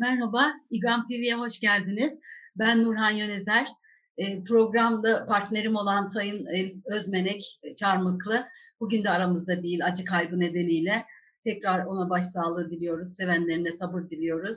Merhaba, 0.00 0.52
İGAM 0.70 1.06
TV'ye 1.06 1.34
hoş 1.34 1.60
geldiniz. 1.60 2.12
Ben 2.56 2.84
Nurhan 2.84 3.10
Yönezer. 3.10 3.68
E, 4.18 4.44
programda 4.44 5.26
partnerim 5.26 5.76
olan 5.76 6.06
Sayın 6.06 6.46
Özmenek 6.84 7.60
Çarmıklı 7.76 8.46
bugün 8.80 9.04
de 9.04 9.10
aramızda 9.10 9.62
değil 9.62 9.86
acı 9.86 10.04
kaybı 10.04 10.40
nedeniyle. 10.40 11.06
Tekrar 11.44 11.84
ona 11.84 12.10
başsağlığı 12.10 12.70
diliyoruz, 12.70 13.08
sevenlerine 13.16 13.72
sabır 13.72 14.10
diliyoruz. 14.10 14.56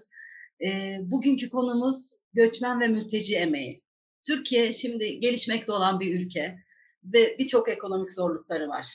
E, 0.66 0.98
bugünkü 1.02 1.50
konumuz 1.50 2.12
göçmen 2.34 2.80
ve 2.80 2.88
mülteci 2.88 3.36
emeği. 3.36 3.84
Türkiye 4.28 4.74
şimdi 4.74 5.20
gelişmekte 5.20 5.72
olan 5.72 6.00
bir 6.00 6.20
ülke 6.20 6.60
ve 7.04 7.36
birçok 7.40 7.70
ekonomik 7.70 8.14
zorlukları 8.14 8.70
var 8.70 8.88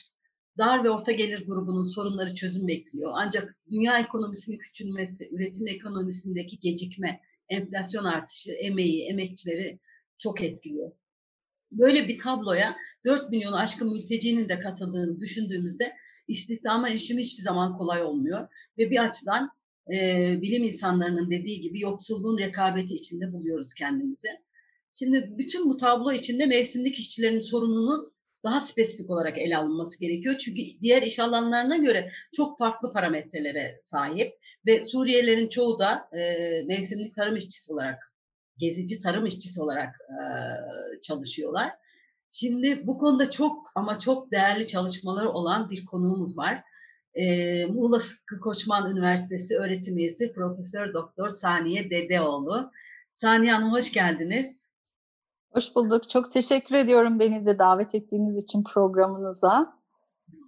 dar 0.59 0.83
ve 0.83 0.89
orta 0.89 1.11
gelir 1.11 1.47
grubunun 1.47 1.83
sorunları 1.83 2.35
çözüm 2.35 2.67
bekliyor. 2.67 3.11
Ancak 3.15 3.57
dünya 3.71 3.99
ekonomisinin 3.99 4.57
küçülmesi, 4.57 5.29
üretim 5.31 5.67
ekonomisindeki 5.67 6.59
gecikme, 6.59 7.21
enflasyon 7.49 8.03
artışı, 8.03 8.51
emeği, 8.51 9.05
emekçileri 9.05 9.79
çok 10.19 10.41
etkiliyor. 10.41 10.91
Böyle 11.71 12.07
bir 12.07 12.19
tabloya 12.19 12.75
4 13.05 13.29
milyonu 13.29 13.57
aşkın 13.57 13.93
mültecinin 13.93 14.49
de 14.49 14.59
katıldığını 14.59 15.19
düşündüğümüzde 15.19 15.93
istihdama 16.27 16.89
erişim 16.89 17.17
hiçbir 17.17 17.43
zaman 17.43 17.77
kolay 17.77 18.03
olmuyor. 18.03 18.47
Ve 18.77 18.91
bir 18.91 19.09
açıdan 19.09 19.49
e, 19.91 19.97
bilim 20.41 20.63
insanlarının 20.63 21.31
dediği 21.31 21.61
gibi 21.61 21.79
yoksulluğun 21.79 22.37
rekabeti 22.37 22.93
içinde 22.93 23.33
buluyoruz 23.33 23.73
kendimizi. 23.73 24.27
Şimdi 24.93 25.33
bütün 25.37 25.69
bu 25.69 25.77
tablo 25.77 26.11
içinde 26.11 26.45
mevsimlik 26.45 26.99
işçilerin 26.99 27.41
sorununun 27.41 28.13
daha 28.43 28.61
spesifik 28.61 29.09
olarak 29.09 29.37
ele 29.37 29.57
alınması 29.57 29.99
gerekiyor. 29.99 30.37
Çünkü 30.37 30.61
diğer 30.81 31.01
iş 31.01 31.19
alanlarına 31.19 31.77
göre 31.77 32.11
çok 32.35 32.57
farklı 32.59 32.93
parametrelere 32.93 33.81
sahip 33.85 34.33
ve 34.65 34.81
Suriyelilerin 34.81 35.49
çoğu 35.49 35.79
da 35.79 36.09
e, 36.13 36.21
mevsimlik 36.61 37.15
tarım 37.15 37.35
işçisi 37.35 37.73
olarak, 37.73 38.13
gezici 38.57 39.01
tarım 39.01 39.25
işçisi 39.25 39.61
olarak 39.61 39.95
e, 40.09 40.21
çalışıyorlar. 41.01 41.71
Şimdi 42.31 42.87
bu 42.87 42.97
konuda 42.97 43.31
çok 43.31 43.71
ama 43.75 43.99
çok 43.99 44.31
değerli 44.31 44.67
çalışmaları 44.67 45.29
olan 45.29 45.69
bir 45.69 45.85
konuğumuz 45.85 46.37
var. 46.37 46.63
E, 47.13 47.65
Muğla 47.65 47.99
Sıtkı 47.99 48.39
Koçman 48.39 48.91
Üniversitesi 48.91 49.57
öğretim 49.57 49.97
üyesi 49.97 50.33
Profesör 50.33 50.93
Doktor 50.93 51.29
Saniye 51.29 51.89
Dedeoğlu. 51.89 52.71
Saniye 53.17 53.53
Hanım 53.53 53.71
hoş 53.71 53.91
geldiniz. 53.91 54.68
Hoş 55.49 55.75
bulduk. 55.75 56.09
Çok 56.09 56.31
teşekkür 56.31 56.75
ediyorum 56.75 57.19
beni 57.19 57.45
de 57.45 57.59
davet 57.59 57.95
ettiğiniz 57.95 58.43
için 58.43 58.63
programınıza. 58.63 59.73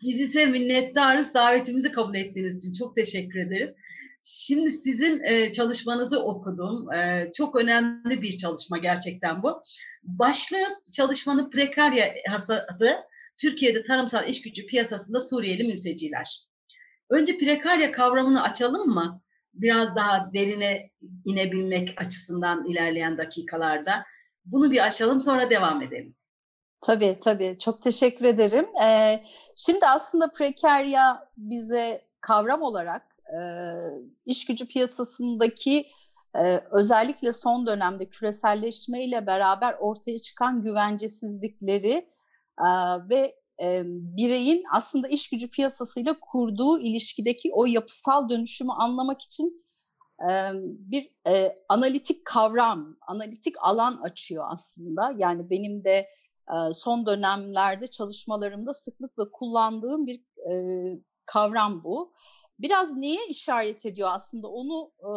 Biz 0.01 0.19
ise 0.19 0.45
minnettarız 0.45 1.33
davetimizi 1.33 1.91
kabul 1.91 2.15
ettiğiniz 2.15 2.65
için. 2.65 2.73
Çok 2.73 2.95
teşekkür 2.95 3.39
ederiz. 3.39 3.75
Şimdi 4.23 4.71
sizin 4.71 5.23
e, 5.23 5.51
çalışmanızı 5.51 6.23
okudum. 6.23 6.93
E, 6.93 7.31
çok 7.37 7.55
önemli 7.55 8.21
bir 8.21 8.37
çalışma 8.37 8.77
gerçekten 8.77 9.43
bu. 9.43 9.63
Başlığı 10.03 10.81
çalışmanın 10.93 11.49
prekarya 11.49 12.15
hasadı 12.29 12.95
Türkiye'de 13.37 13.83
tarımsal 13.83 14.29
iş 14.29 14.41
gücü 14.41 14.65
piyasasında 14.65 15.19
Suriyeli 15.19 15.63
mülteciler. 15.63 16.45
Önce 17.09 17.37
prekarya 17.37 17.91
kavramını 17.91 18.43
açalım 18.43 18.89
mı? 18.89 19.21
Biraz 19.53 19.95
daha 19.95 20.33
derine 20.33 20.89
inebilmek 21.25 22.01
açısından 22.01 22.65
ilerleyen 22.65 23.17
dakikalarda. 23.17 24.05
Bunu 24.45 24.71
bir 24.71 24.85
açalım 24.85 25.21
sonra 25.21 25.49
devam 25.49 25.81
edelim. 25.81 26.15
Tabii 26.81 27.17
tabii 27.21 27.57
çok 27.59 27.81
teşekkür 27.81 28.25
ederim. 28.25 28.65
Ee, 28.83 29.23
şimdi 29.55 29.85
aslında 29.85 30.31
prekarya 30.31 31.29
bize 31.37 32.07
kavram 32.21 32.61
olarak 32.61 33.17
e, 33.27 33.39
iş 34.25 34.45
gücü 34.45 34.67
piyasasındaki 34.67 35.87
e, 36.35 36.57
özellikle 36.71 37.33
son 37.33 37.67
dönemde 37.67 38.09
küreselleşmeyle 38.09 39.27
beraber 39.27 39.75
ortaya 39.79 40.19
çıkan 40.19 40.63
güvencesizlikleri 40.63 42.09
e, 42.59 42.69
ve 43.09 43.35
e, 43.61 43.81
bireyin 43.85 44.63
aslında 44.73 45.07
iş 45.07 45.29
gücü 45.29 45.49
piyasasıyla 45.49 46.15
kurduğu 46.21 46.79
ilişkideki 46.79 47.51
o 47.53 47.65
yapısal 47.65 48.29
dönüşümü 48.29 48.71
anlamak 48.71 49.21
için 49.21 49.65
bir 50.63 51.11
e, 51.27 51.57
analitik 51.69 52.25
kavram, 52.25 52.97
analitik 53.07 53.55
alan 53.59 53.97
açıyor 53.97 54.45
aslında. 54.49 55.13
Yani 55.17 55.49
benim 55.49 55.83
de 55.83 56.07
e, 56.49 56.73
son 56.73 57.05
dönemlerde 57.05 57.87
çalışmalarımda 57.87 58.73
sıklıkla 58.73 59.31
kullandığım 59.31 60.07
bir 60.07 60.23
e, 60.51 60.53
kavram 61.25 61.83
bu. 61.83 62.13
Biraz 62.59 62.97
neye 62.97 63.27
işaret 63.27 63.85
ediyor 63.85 64.09
aslında 64.11 64.47
onu 64.47 64.91
e, 64.99 65.11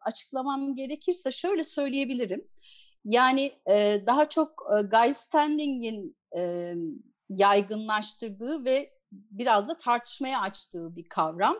açıklamam 0.00 0.74
gerekirse 0.74 1.32
şöyle 1.32 1.64
söyleyebilirim. 1.64 2.48
Yani 3.04 3.52
e, 3.70 4.02
daha 4.06 4.28
çok 4.28 4.62
e, 4.78 4.82
Guy 4.82 5.12
Standing'in 5.12 6.16
e, 6.36 6.74
yaygınlaştırdığı 7.28 8.64
ve 8.64 8.90
biraz 9.12 9.68
da 9.68 9.76
tartışmaya 9.78 10.40
açtığı 10.40 10.96
bir 10.96 11.08
kavram 11.08 11.56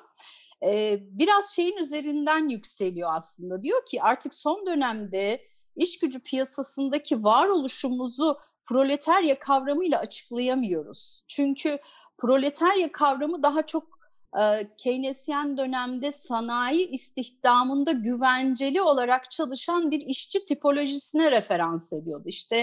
e, 0.64 0.98
biraz 1.00 1.54
şeyin 1.54 1.76
üzerinden 1.76 2.48
yükseliyor 2.48 3.10
aslında. 3.12 3.62
Diyor 3.62 3.86
ki 3.86 4.02
artık 4.02 4.34
son 4.34 4.66
dönemde 4.66 5.42
iş 5.76 5.98
gücü 5.98 6.20
piyasasındaki 6.20 7.24
varoluşumuzu 7.24 8.38
proletarya 8.64 9.38
kavramıyla 9.38 9.98
açıklayamıyoruz. 9.98 11.24
Çünkü 11.28 11.78
proletarya 12.18 12.92
kavramı 12.92 13.42
daha 13.42 13.66
çok 13.66 14.00
e, 14.40 14.70
Keynesyen 14.76 15.56
dönemde 15.56 16.12
sanayi 16.12 16.88
istihdamında 16.88 17.92
güvenceli 17.92 18.82
olarak 18.82 19.30
çalışan 19.30 19.90
bir 19.90 20.00
işçi 20.00 20.46
tipolojisine 20.46 21.30
referans 21.30 21.92
ediyordu. 21.92 22.24
İşte 22.26 22.56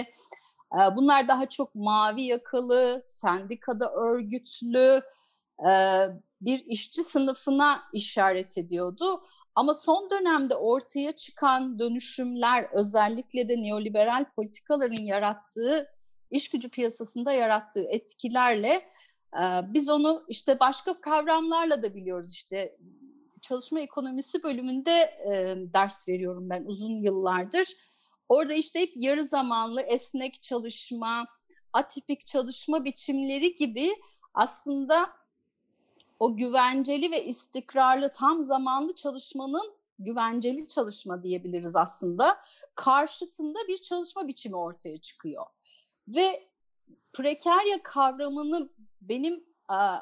e, 0.74 0.96
bunlar 0.96 1.28
daha 1.28 1.46
çok 1.46 1.74
mavi 1.74 2.22
yakalı, 2.22 3.02
sendikada 3.06 3.92
örgütlü, 3.92 5.02
bir 6.40 6.66
işçi 6.66 7.02
sınıfına 7.02 7.82
işaret 7.92 8.58
ediyordu. 8.58 9.22
Ama 9.54 9.74
son 9.74 10.10
dönemde 10.10 10.56
ortaya 10.56 11.12
çıkan 11.12 11.78
dönüşümler 11.78 12.68
özellikle 12.72 13.48
de 13.48 13.62
neoliberal 13.62 14.24
politikaların 14.36 15.02
yarattığı 15.02 15.90
iş 16.30 16.50
gücü 16.50 16.70
piyasasında 16.70 17.32
yarattığı 17.32 17.84
etkilerle 17.84 18.88
biz 19.62 19.88
onu 19.88 20.24
işte 20.28 20.60
başka 20.60 21.00
kavramlarla 21.00 21.82
da 21.82 21.94
biliyoruz 21.94 22.32
işte 22.32 22.76
çalışma 23.40 23.80
ekonomisi 23.80 24.42
bölümünde 24.42 25.20
ders 25.74 26.08
veriyorum 26.08 26.50
ben 26.50 26.64
uzun 26.64 27.02
yıllardır. 27.02 27.68
Orada 28.28 28.54
işte 28.54 28.80
hep 28.80 28.92
yarı 28.96 29.24
zamanlı 29.24 29.80
esnek 29.80 30.42
çalışma, 30.42 31.26
atipik 31.72 32.26
çalışma 32.26 32.84
biçimleri 32.84 33.56
gibi 33.56 33.90
aslında 34.34 35.10
o 36.18 36.36
güvenceli 36.36 37.10
ve 37.10 37.24
istikrarlı 37.24 38.12
tam 38.12 38.42
zamanlı 38.42 38.94
çalışmanın 38.94 39.78
güvenceli 39.98 40.68
çalışma 40.68 41.22
diyebiliriz 41.22 41.76
aslında. 41.76 42.38
Karşıtında 42.74 43.58
bir 43.68 43.76
çalışma 43.76 44.28
biçimi 44.28 44.56
ortaya 44.56 44.98
çıkıyor. 44.98 45.46
Ve 46.08 46.48
prekarya 47.12 47.82
kavramını 47.82 48.68
benim 49.00 49.44
a, 49.68 49.98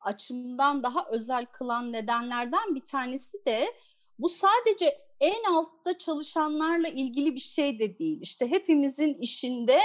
açımdan 0.00 0.82
daha 0.82 1.06
özel 1.10 1.46
kılan 1.46 1.92
nedenlerden 1.92 2.74
bir 2.74 2.84
tanesi 2.84 3.44
de 3.46 3.74
bu 4.18 4.28
sadece 4.28 5.08
en 5.20 5.44
altta 5.44 5.98
çalışanlarla 5.98 6.88
ilgili 6.88 7.34
bir 7.34 7.40
şey 7.40 7.78
de 7.78 7.98
değil. 7.98 8.18
İşte 8.20 8.50
hepimizin 8.50 9.14
işinde 9.14 9.78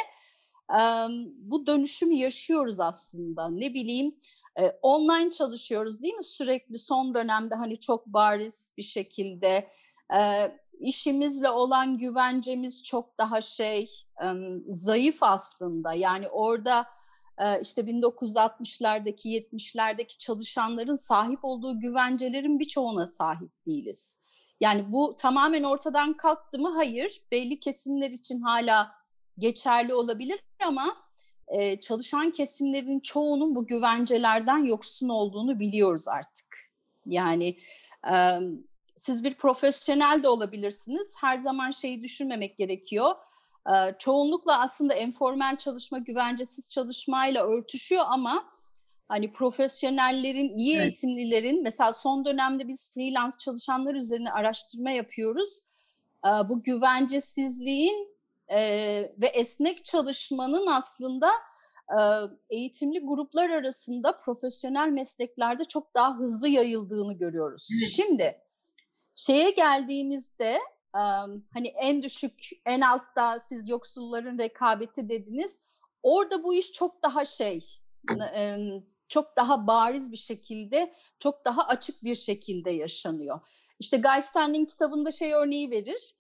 e, 0.70 0.82
bu 1.38 1.68
dönüşümü 1.68 2.16
yaşıyoruz 2.16 2.80
aslında. 2.80 3.50
Ne 3.50 3.74
bileyim 3.74 4.16
e, 4.60 4.70
online 4.82 5.30
çalışıyoruz 5.30 6.02
değil 6.02 6.14
mi 6.14 6.24
sürekli 6.24 6.78
son 6.78 7.16
dönemde 7.16 7.56
hani 7.56 7.80
çok 7.80 8.06
bariz 8.06 8.74
bir 8.78 8.84
şekilde 8.84 9.68
e, 10.16 10.52
işimizle 10.80 11.50
olan 11.50 11.98
güvencemiz 11.98 12.84
çok 12.84 13.18
daha 13.18 13.42
şey 13.42 13.90
e, 14.24 14.26
zayıf 14.68 15.24
aslında 15.24 15.94
yani 15.94 16.30
orada 16.30 16.86
işte 17.62 17.82
1960'lardaki 17.82 19.28
70'lerdeki 19.28 20.18
çalışanların 20.18 20.96
sahip 20.96 21.40
olduğu 21.46 21.80
güvencelerin 21.80 22.60
birçoğuna 22.60 23.06
sahip 23.06 23.66
değiliz. 23.66 24.24
Yani 24.60 24.92
bu 24.92 25.16
tamamen 25.16 25.64
ortadan 25.64 26.18
kalktı 26.18 26.60
mı? 26.60 26.74
Hayır. 26.76 27.22
Belli 27.32 27.60
kesimler 27.60 28.10
için 28.10 28.42
hala 28.42 28.92
geçerli 29.38 29.94
olabilir 29.94 30.40
ama 30.66 30.98
e, 31.48 31.80
çalışan 31.80 32.32
kesimlerin 32.32 33.00
çoğunun 33.00 33.56
bu 33.56 33.68
güvencelerden 33.68 34.66
yoksun 34.66 35.10
olduğunu 35.10 35.60
biliyoruz 35.60 36.08
artık. 36.08 36.58
Yani 37.06 37.58
e, 38.12 38.40
siz 38.96 39.24
bir 39.24 39.34
profesyonel 39.34 40.24
de 40.24 40.28
olabilirsiniz. 40.28 41.16
Her 41.22 41.38
zaman 41.38 41.72
şeyi 41.72 42.04
düşünmemek 42.04 42.58
gerekiyor. 42.58 43.12
E, 43.70 43.74
çoğunlukla 44.00 44.60
aslında 44.60 44.96
informal 44.96 45.56
çalışma 45.56 45.98
güvencesiz 45.98 46.70
çalışmayla 46.70 47.48
örtüşüyor 47.48 48.04
ama 48.08 48.46
hani 49.08 49.32
profesyonellerin, 49.32 50.58
iyi 50.58 50.76
evet. 50.76 50.84
eğitimlilerin 50.84 51.64
mesela 51.64 51.94
son 51.94 52.26
dönemde 52.26 52.68
biz 52.68 52.94
freelance 52.94 53.38
çalışanlar 53.40 53.96
üzerine 53.96 54.32
araştırma 54.32 54.92
yapıyoruz. 54.92 55.60
bu 56.50 56.64
güvencesizliğin 56.64 58.13
ve 59.18 59.28
esnek 59.34 59.86
çalışmanın 59.86 60.68
aslında 60.68 61.32
eğitimli 62.50 63.00
gruplar 63.00 63.50
arasında 63.50 64.18
profesyonel 64.18 64.90
mesleklerde 64.90 65.66
çok 65.66 65.96
daha 65.96 66.18
hızlı 66.18 66.48
yayıldığını 66.48 67.14
görüyoruz. 67.14 67.70
Evet. 67.80 67.92
Şimdi 67.92 68.42
şeye 69.16 69.50
geldiğimizde 69.50 70.60
hani 71.54 71.68
en 71.68 72.04
düşük, 72.04 72.50
en 72.66 72.82
altta 72.82 73.40
siz 73.40 73.70
yoksulların 73.70 74.38
rekabeti 74.38 75.10
dediniz. 75.10 75.60
Orada 76.04 76.44
bu 76.44 76.54
iş 76.54 76.72
çok 76.72 77.04
daha 77.04 77.26
şey, 77.26 77.60
çok 79.08 79.36
daha 79.36 79.68
bariz 79.68 80.12
bir 80.12 80.18
şekilde, 80.18 80.94
çok 81.20 81.46
daha 81.46 81.68
açık 81.68 82.04
bir 82.04 82.16
şekilde 82.16 82.72
yaşanıyor. 82.72 83.40
İşte 83.80 83.98
Guy 83.98 84.22
Stanley'in 84.22 84.66
kitabında 84.66 85.12
şey 85.12 85.34
örneği 85.34 85.72
verir. 85.72 86.16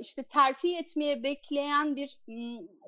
İşte 0.00 0.22
terfi 0.22 0.76
etmeye 0.76 1.22
bekleyen 1.22 1.96
bir 1.96 2.18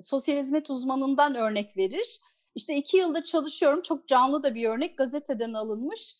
sosyal 0.00 0.36
hizmet 0.36 0.70
uzmanından 0.70 1.34
örnek 1.34 1.76
verir. 1.76 2.20
İşte 2.54 2.76
iki 2.76 2.96
yılda 2.96 3.22
çalışıyorum, 3.22 3.82
çok 3.82 4.08
canlı 4.08 4.42
da 4.42 4.54
bir 4.54 4.68
örnek, 4.68 4.98
gazeteden 4.98 5.52
alınmış. 5.52 6.16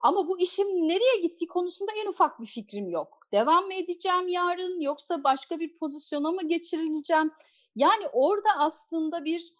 Ama 0.00 0.28
bu 0.28 0.40
işim 0.40 0.66
nereye 0.66 1.22
gittiği 1.22 1.46
konusunda 1.46 1.92
en 2.04 2.08
ufak 2.08 2.40
bir 2.40 2.46
fikrim 2.46 2.90
yok. 2.90 3.18
Devam 3.32 3.64
mı 3.64 3.74
edeceğim 3.74 4.28
yarın 4.28 4.80
yoksa 4.80 5.24
başka 5.24 5.60
bir 5.60 5.78
pozisyona 5.78 6.30
mı 6.30 6.48
geçirileceğim? 6.48 7.30
Yani 7.76 8.08
orada 8.12 8.48
aslında 8.58 9.24
bir 9.24 9.52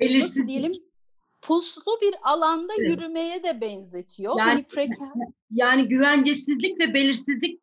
e, 0.00 0.20
nasıl 0.20 0.48
diyelim 0.48 0.72
puslu 1.42 1.98
bir 2.02 2.14
alanda 2.22 2.72
evet. 2.78 2.90
yürümeye 2.90 3.44
de 3.44 3.60
benzetiyor. 3.60 4.38
Yani, 4.38 4.50
hani 4.50 4.64
preker... 4.66 5.08
yani 5.50 5.88
güvencesizlik 5.88 6.80
ve 6.80 6.94
belirsizlik 6.94 7.61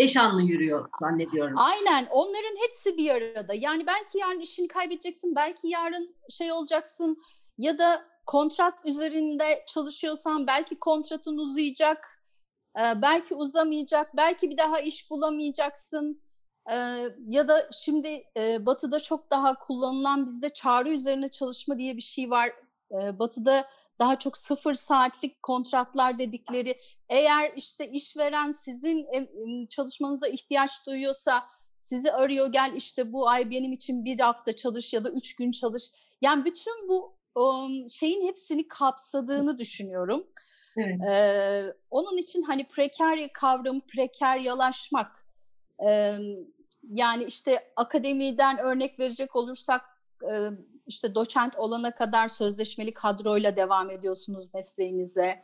eş 0.00 0.16
anlı 0.16 0.42
yürüyor 0.42 0.88
zannediyorum. 1.00 1.54
Aynen 1.58 2.06
onların 2.10 2.62
hepsi 2.62 2.96
bir 2.96 3.10
arada. 3.10 3.54
Yani 3.54 3.86
belki 3.86 4.18
yarın 4.18 4.40
işini 4.40 4.68
kaybedeceksin, 4.68 5.34
belki 5.36 5.68
yarın 5.68 6.16
şey 6.30 6.52
olacaksın 6.52 7.22
ya 7.58 7.78
da 7.78 8.02
kontrat 8.26 8.86
üzerinde 8.86 9.64
çalışıyorsan 9.66 10.46
belki 10.46 10.78
kontratın 10.78 11.38
uzayacak, 11.38 12.24
belki 12.76 13.34
uzamayacak, 13.34 14.16
belki 14.16 14.50
bir 14.50 14.58
daha 14.58 14.80
iş 14.80 15.10
bulamayacaksın. 15.10 16.22
Ya 17.26 17.48
da 17.48 17.68
şimdi 17.72 18.24
Batı'da 18.60 19.00
çok 19.00 19.30
daha 19.30 19.58
kullanılan 19.58 20.26
bizde 20.26 20.48
çağrı 20.48 20.90
üzerine 20.90 21.28
çalışma 21.28 21.78
diye 21.78 21.96
bir 21.96 22.02
şey 22.02 22.30
var. 22.30 22.52
Batı'da 22.92 23.68
daha 24.00 24.18
çok 24.18 24.38
sıfır 24.38 24.74
saatlik 24.74 25.42
kontratlar 25.42 26.18
dedikleri 26.18 26.80
eğer 27.08 27.52
işte 27.56 27.90
işveren 27.90 28.50
sizin 28.50 29.06
çalışmanıza 29.66 30.28
ihtiyaç 30.28 30.86
duyuyorsa 30.86 31.42
sizi 31.78 32.12
arıyor 32.12 32.52
gel 32.52 32.72
işte 32.76 33.12
bu 33.12 33.28
ay 33.28 33.50
benim 33.50 33.72
için 33.72 34.04
bir 34.04 34.20
hafta 34.20 34.56
çalış 34.56 34.92
ya 34.92 35.04
da 35.04 35.10
üç 35.10 35.36
gün 35.36 35.52
çalış. 35.52 35.90
Yani 36.22 36.44
bütün 36.44 36.88
bu 36.88 37.20
şeyin 37.88 38.26
hepsini 38.26 38.68
kapsadığını 38.68 39.58
düşünüyorum. 39.58 40.26
Evet. 40.76 41.00
Ee, 41.08 41.74
onun 41.90 42.16
için 42.16 42.42
hani 42.42 42.68
prekarya 42.68 43.32
kavramı 43.32 43.80
prekaryalaşmak 43.80 45.26
ee, 45.88 46.16
yani 46.92 47.24
işte 47.24 47.72
akademiden 47.76 48.58
örnek 48.58 48.98
verecek 48.98 49.36
olursak 49.36 49.80
e, 50.22 50.50
işte 50.90 51.14
doçent 51.14 51.56
olana 51.56 51.94
kadar 51.94 52.28
sözleşmeli 52.28 52.94
kadroyla 52.94 53.56
devam 53.56 53.90
ediyorsunuz 53.90 54.54
mesleğinize 54.54 55.42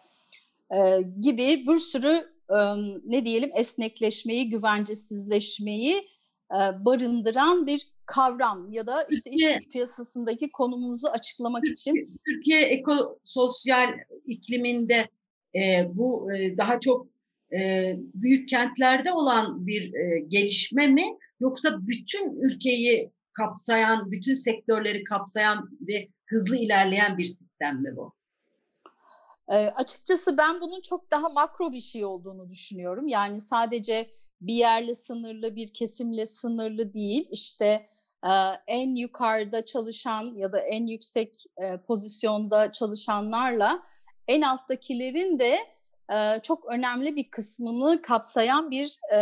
e, 0.74 1.02
gibi 1.20 1.66
bir 1.66 1.78
sürü 1.78 2.14
e, 2.50 2.58
ne 3.04 3.24
diyelim 3.24 3.50
esnekleşmeyi, 3.54 4.50
güvencesizleşmeyi 4.50 5.94
e, 6.50 6.84
barındıran 6.84 7.66
bir 7.66 7.88
kavram 8.06 8.72
ya 8.72 8.86
da 8.86 9.06
işte 9.10 9.30
Türkiye, 9.30 9.58
iş 9.58 9.68
piyasasındaki 9.68 10.50
konumumuzu 10.50 11.08
açıklamak 11.08 11.62
Türkiye, 11.62 11.74
için. 11.74 12.18
Türkiye 12.26 12.62
ekososyal 12.62 13.88
ikliminde 14.26 15.08
e, 15.54 15.86
bu 15.92 16.32
e, 16.32 16.56
daha 16.56 16.80
çok 16.80 17.06
e, 17.52 17.92
büyük 18.14 18.48
kentlerde 18.48 19.12
olan 19.12 19.66
bir 19.66 19.94
e, 19.94 20.20
gelişme 20.28 20.86
mi 20.86 21.04
yoksa 21.40 21.78
bütün 21.86 22.40
ülkeyi 22.40 23.10
kapsayan, 23.36 24.10
bütün 24.10 24.34
sektörleri 24.34 25.04
kapsayan 25.04 25.68
ve 25.88 26.08
hızlı 26.26 26.56
ilerleyen 26.56 27.18
bir 27.18 27.24
sistem 27.24 27.82
mi 27.82 27.96
bu? 27.96 28.12
E, 29.48 29.56
açıkçası 29.56 30.38
ben 30.38 30.60
bunun 30.60 30.80
çok 30.80 31.10
daha 31.10 31.28
makro 31.28 31.72
bir 31.72 31.80
şey 31.80 32.04
olduğunu 32.04 32.48
düşünüyorum. 32.48 33.08
Yani 33.08 33.40
sadece 33.40 34.10
bir 34.40 34.54
yerle 34.54 34.94
sınırlı, 34.94 35.56
bir 35.56 35.72
kesimle 35.72 36.26
sınırlı 36.26 36.94
değil. 36.94 37.28
İşte 37.30 37.90
e, 38.24 38.32
en 38.66 38.94
yukarıda 38.94 39.64
çalışan 39.64 40.34
ya 40.34 40.52
da 40.52 40.60
en 40.60 40.86
yüksek 40.86 41.44
e, 41.62 41.76
pozisyonda 41.76 42.72
çalışanlarla 42.72 43.82
en 44.28 44.42
alttakilerin 44.42 45.38
de 45.38 45.58
e, 46.12 46.40
çok 46.42 46.64
önemli 46.72 47.16
bir 47.16 47.30
kısmını 47.30 48.02
kapsayan 48.02 48.70
bir 48.70 48.98
e, 49.12 49.18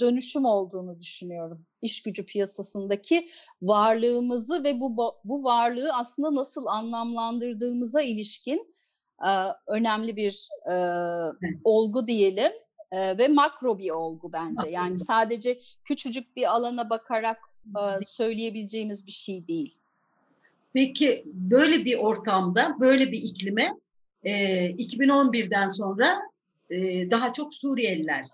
dönüşüm 0.00 0.44
olduğunu 0.44 1.00
düşünüyorum. 1.00 1.67
İş 1.82 2.02
gücü 2.02 2.26
piyasasındaki 2.26 3.28
varlığımızı 3.62 4.64
ve 4.64 4.80
bu 4.80 5.14
bu 5.24 5.44
varlığı 5.44 5.90
aslında 5.94 6.34
nasıl 6.34 6.66
anlamlandırdığımıza 6.66 8.02
ilişkin 8.02 8.74
e, 9.26 9.30
önemli 9.66 10.16
bir 10.16 10.48
e, 10.70 10.74
olgu 11.64 12.06
diyelim 12.06 12.52
e, 12.92 13.18
ve 13.18 13.28
makro 13.28 13.78
bir 13.78 13.90
olgu 13.90 14.32
bence. 14.32 14.68
Yani 14.70 14.96
sadece 14.96 15.58
küçücük 15.84 16.36
bir 16.36 16.54
alana 16.54 16.90
bakarak 16.90 17.38
e, 17.66 18.00
söyleyebileceğimiz 18.04 19.06
bir 19.06 19.12
şey 19.12 19.48
değil. 19.48 19.74
Peki 20.74 21.22
böyle 21.26 21.84
bir 21.84 21.98
ortamda, 21.98 22.76
böyle 22.80 23.12
bir 23.12 23.22
iklime 23.22 23.74
e, 24.24 24.32
2011'den 24.70 25.68
sonra 25.68 26.18
e, 26.70 27.10
daha 27.10 27.32
çok 27.32 27.54
Suriyeliler. 27.54 28.24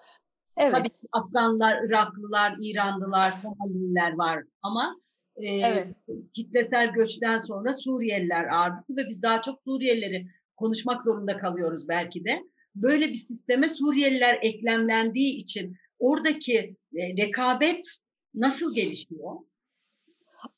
Evet. 0.56 0.72
Tabii 0.72 0.88
Afganlar, 1.12 1.84
Iraklılar, 1.88 2.56
İranlılar, 2.60 3.32
Somalililer 3.32 4.12
var 4.14 4.44
ama 4.62 4.96
e, 5.36 5.46
evet. 5.46 5.96
kitlesel 6.34 6.92
göçten 6.92 7.38
sonra 7.38 7.74
Suriyeliler 7.74 8.44
ağırlıklı 8.44 8.96
ve 8.96 9.08
biz 9.08 9.22
daha 9.22 9.42
çok 9.42 9.62
Suriyelileri 9.64 10.26
konuşmak 10.56 11.02
zorunda 11.02 11.38
kalıyoruz 11.38 11.88
belki 11.88 12.24
de. 12.24 12.42
Böyle 12.74 13.08
bir 13.08 13.14
sisteme 13.14 13.68
Suriyeliler 13.68 14.38
eklemlendiği 14.42 15.36
için 15.36 15.76
oradaki 15.98 16.76
e, 16.94 17.16
rekabet 17.16 17.86
nasıl 18.34 18.74
gelişiyor? 18.74 19.36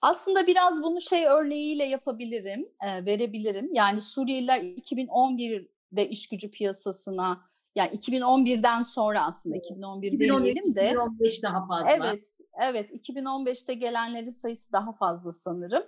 Aslında 0.01 0.47
biraz 0.47 0.83
bunu 0.83 1.01
şey 1.01 1.27
örneğiyle 1.27 1.85
yapabilirim, 1.85 2.69
e, 2.83 3.07
verebilirim. 3.07 3.71
Yani 3.75 4.01
Suriyeliler 4.01 4.61
2011'de 4.61 6.09
iş 6.09 6.29
gücü 6.29 6.51
piyasasına 6.51 7.41
yani 7.77 7.97
2011'den 7.97 8.83
sonra 8.83 9.27
aslında 9.27 9.57
2011 9.57 10.21
demeyelim 10.21 10.75
de 10.75 10.91
2015 10.91 11.43
daha 11.43 11.67
fazla. 11.67 11.91
Evet, 11.91 12.39
evet 12.63 12.91
2015'te 12.91 13.75
gelenlerin 13.75 14.31
sayısı 14.31 14.73
daha 14.73 14.93
fazla 14.93 15.33
sanırım. 15.33 15.83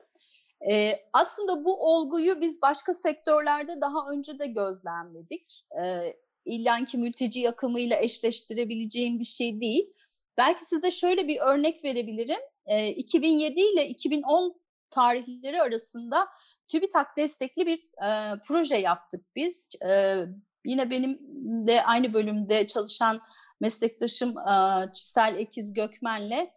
Ee, 0.70 1.00
aslında 1.12 1.64
bu 1.64 1.94
olguyu 1.94 2.40
biz 2.40 2.62
başka 2.62 2.94
sektörlerde 2.94 3.80
daha 3.80 4.12
önce 4.12 4.38
de 4.38 4.46
gözlemledik. 4.46 5.64
Ee, 5.82 6.16
İllanki 6.44 6.98
mülteci 6.98 7.48
akımıyla 7.48 7.96
eşleştirebileceğim 8.00 9.18
bir 9.18 9.24
şey 9.24 9.60
değil. 9.60 9.92
Belki 10.38 10.64
size 10.64 10.90
şöyle 10.90 11.28
bir 11.28 11.38
örnek 11.40 11.84
verebilirim. 11.84 12.40
E, 12.66 12.88
2007 12.88 13.60
ile 13.60 13.88
2010 13.88 14.60
tarihleri 14.90 15.62
arasında 15.62 16.28
TÜBİTAK 16.68 17.16
destekli 17.16 17.66
bir 17.66 17.78
e, 17.78 18.40
proje 18.46 18.76
yaptık 18.76 19.26
biz. 19.36 19.68
E, 19.88 20.16
yine 20.64 20.90
benim 20.90 21.18
de 21.66 21.84
aynı 21.84 22.12
bölümde 22.14 22.66
çalışan 22.66 23.20
meslektaşım 23.60 24.38
e, 24.38 24.84
Çisel 24.92 25.36
Ekiz 25.38 25.72
Gökmen'le 25.72 26.50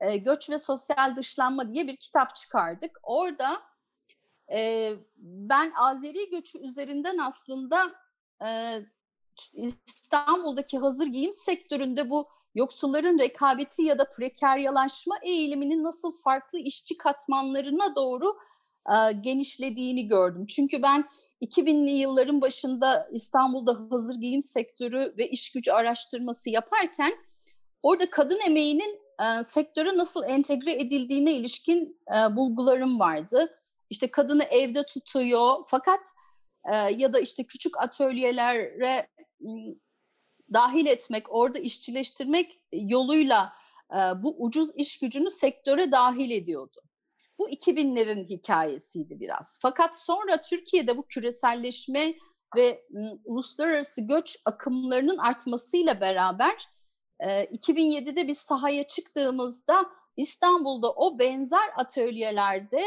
e, 0.00 0.16
Göç 0.16 0.50
ve 0.50 0.58
Sosyal 0.58 1.16
Dışlanma 1.16 1.70
diye 1.70 1.86
bir 1.86 1.96
kitap 1.96 2.36
çıkardık. 2.36 2.98
Orada 3.02 3.62
e, 4.52 4.92
ben 5.16 5.72
Azeri 5.76 6.30
göçü 6.30 6.58
üzerinden 6.58 7.18
aslında 7.18 7.92
İstanbul'daki 9.52 10.78
hazır 10.78 11.06
giyim 11.06 11.32
sektöründe 11.32 12.10
bu 12.10 12.28
yoksulların 12.54 13.18
rekabeti 13.18 13.82
ya 13.82 13.98
da 13.98 14.10
prekaryalaşma 14.10 15.18
eğiliminin 15.22 15.84
nasıl 15.84 16.12
farklı 16.12 16.58
işçi 16.58 16.96
katmanlarına 16.96 17.94
doğru 17.96 18.38
genişlediğini 19.20 20.08
gördüm. 20.08 20.46
Çünkü 20.46 20.82
ben 20.82 21.08
2000'li 21.42 21.90
yılların 21.90 22.40
başında 22.40 23.08
İstanbul'da 23.12 23.86
hazır 23.90 24.14
giyim 24.14 24.42
sektörü 24.42 25.14
ve 25.18 25.30
iş 25.30 25.52
gücü 25.52 25.72
araştırması 25.72 26.50
yaparken 26.50 27.12
orada 27.82 28.10
kadın 28.10 28.40
emeğinin 28.46 29.00
e, 29.20 29.44
sektöre 29.44 29.96
nasıl 29.96 30.24
entegre 30.24 30.72
edildiğine 30.72 31.32
ilişkin 31.32 32.00
bulgularım 32.30 33.00
vardı. 33.00 33.54
İşte 33.90 34.10
kadını 34.10 34.44
evde 34.44 34.82
tutuyor 34.82 35.64
fakat 35.66 36.12
ya 36.96 37.12
da 37.12 37.20
işte 37.20 37.44
küçük 37.44 37.82
atölyelere 37.82 39.08
dahil 40.52 40.86
etmek, 40.86 41.34
orada 41.34 41.58
işçileştirmek 41.58 42.60
yoluyla 42.72 43.52
bu 44.16 44.36
ucuz 44.38 44.76
iş 44.76 44.98
gücünü 44.98 45.30
sektöre 45.30 45.92
dahil 45.92 46.30
ediyordu. 46.30 46.80
Bu 47.38 47.50
2000'lerin 47.50 48.28
hikayesiydi 48.28 49.20
biraz. 49.20 49.58
Fakat 49.62 49.98
sonra 50.00 50.42
Türkiye'de 50.42 50.96
bu 50.96 51.06
küreselleşme 51.06 52.14
ve 52.56 52.86
uluslararası 53.24 54.00
göç 54.00 54.38
akımlarının 54.44 55.18
artmasıyla 55.18 56.00
beraber 56.00 56.68
2007'de 57.20 58.28
biz 58.28 58.38
sahaya 58.38 58.82
çıktığımızda 58.82 59.86
İstanbul'da 60.16 60.92
o 60.92 61.18
benzer 61.18 61.70
atölyelerde 61.76 62.84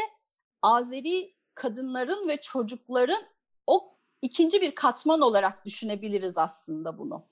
Azeri 0.62 1.34
kadınların 1.54 2.28
ve 2.28 2.36
çocukların 2.36 3.22
o 3.66 3.96
ikinci 4.22 4.60
bir 4.60 4.74
katman 4.74 5.20
olarak 5.20 5.64
düşünebiliriz 5.64 6.38
aslında 6.38 6.98
bunu. 6.98 7.26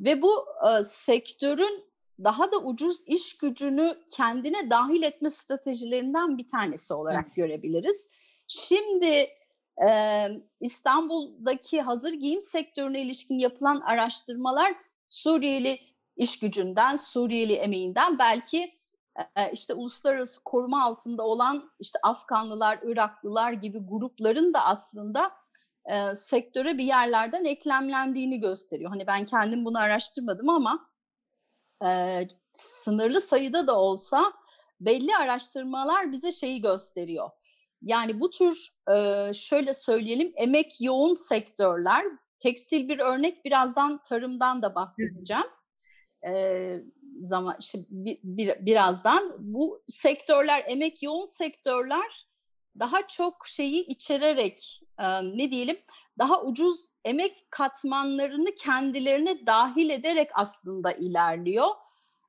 Ve 0.00 0.22
bu 0.22 0.46
e, 0.68 0.84
sektörün 0.84 1.84
daha 2.24 2.52
da 2.52 2.56
ucuz 2.56 3.02
iş 3.06 3.36
gücünü 3.36 3.94
kendine 4.12 4.70
dahil 4.70 5.02
etme 5.02 5.30
stratejilerinden 5.30 6.38
bir 6.38 6.48
tanesi 6.48 6.94
olarak 6.94 7.26
Hı. 7.26 7.34
görebiliriz. 7.34 8.10
Şimdi 8.48 9.28
e, 9.88 10.28
İstanbul'daki 10.60 11.82
hazır 11.82 12.12
giyim 12.12 12.40
sektörüne 12.40 13.02
ilişkin 13.02 13.38
yapılan 13.38 13.80
araştırmalar 13.80 14.74
Suriyeli 15.08 15.80
iş 16.16 16.38
gücünden, 16.38 16.96
Suriyeli 16.96 17.52
emeğinden 17.52 18.18
belki 18.18 18.74
e, 19.36 19.52
işte 19.52 19.74
uluslararası 19.74 20.44
koruma 20.44 20.84
altında 20.84 21.22
olan 21.22 21.70
işte 21.80 21.98
Afganlılar, 22.02 22.78
Iraklılar 22.82 23.52
gibi 23.52 23.78
grupların 23.78 24.54
da 24.54 24.64
aslında 24.64 25.30
e, 25.84 26.14
sektöre 26.14 26.78
bir 26.78 26.84
yerlerden 26.84 27.44
eklemlendiğini 27.44 28.40
gösteriyor. 28.40 28.90
Hani 28.90 29.06
ben 29.06 29.24
kendim 29.24 29.64
bunu 29.64 29.78
araştırmadım 29.78 30.48
ama 30.48 30.88
e, 31.84 32.22
sınırlı 32.52 33.20
sayıda 33.20 33.66
da 33.66 33.78
olsa 33.78 34.32
belli 34.80 35.16
araştırmalar 35.16 36.12
bize 36.12 36.32
şeyi 36.32 36.60
gösteriyor. 36.60 37.30
Yani 37.82 38.20
bu 38.20 38.30
tür 38.30 38.68
e, 38.96 39.30
şöyle 39.34 39.74
söyleyelim 39.74 40.32
emek 40.36 40.80
yoğun 40.80 41.14
sektörler, 41.14 42.04
tekstil 42.40 42.88
bir 42.88 42.98
örnek 42.98 43.44
birazdan 43.44 44.02
tarımdan 44.02 44.62
da 44.62 44.74
bahsedeceğim. 44.74 45.46
E, 46.26 46.72
zaman 47.20 47.56
işte 47.60 47.78
bir, 47.90 48.18
bir, 48.22 48.66
birazdan 48.66 49.36
bu 49.38 49.82
sektörler 49.88 50.64
emek 50.68 51.02
yoğun 51.02 51.24
sektörler 51.24 52.26
daha 52.80 53.06
çok 53.06 53.46
şeyi 53.46 53.86
içererek 53.86 54.82
e, 54.98 55.04
ne 55.38 55.50
diyelim 55.50 55.78
daha 56.18 56.42
ucuz 56.42 56.88
emek 57.04 57.50
katmanlarını 57.50 58.54
kendilerine 58.54 59.46
dahil 59.46 59.90
ederek 59.90 60.30
aslında 60.34 60.92
ilerliyor 60.92 61.68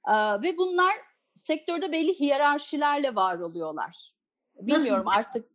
e, 0.08 0.14
ve 0.42 0.58
bunlar 0.58 0.94
sektörde 1.34 1.92
belli 1.92 2.20
hiyerarşilerle 2.20 3.16
var 3.16 3.40
oluyorlar. 3.40 4.14
Bilmiyorum 4.56 5.06
Nasıl? 5.06 5.20
artık. 5.20 5.50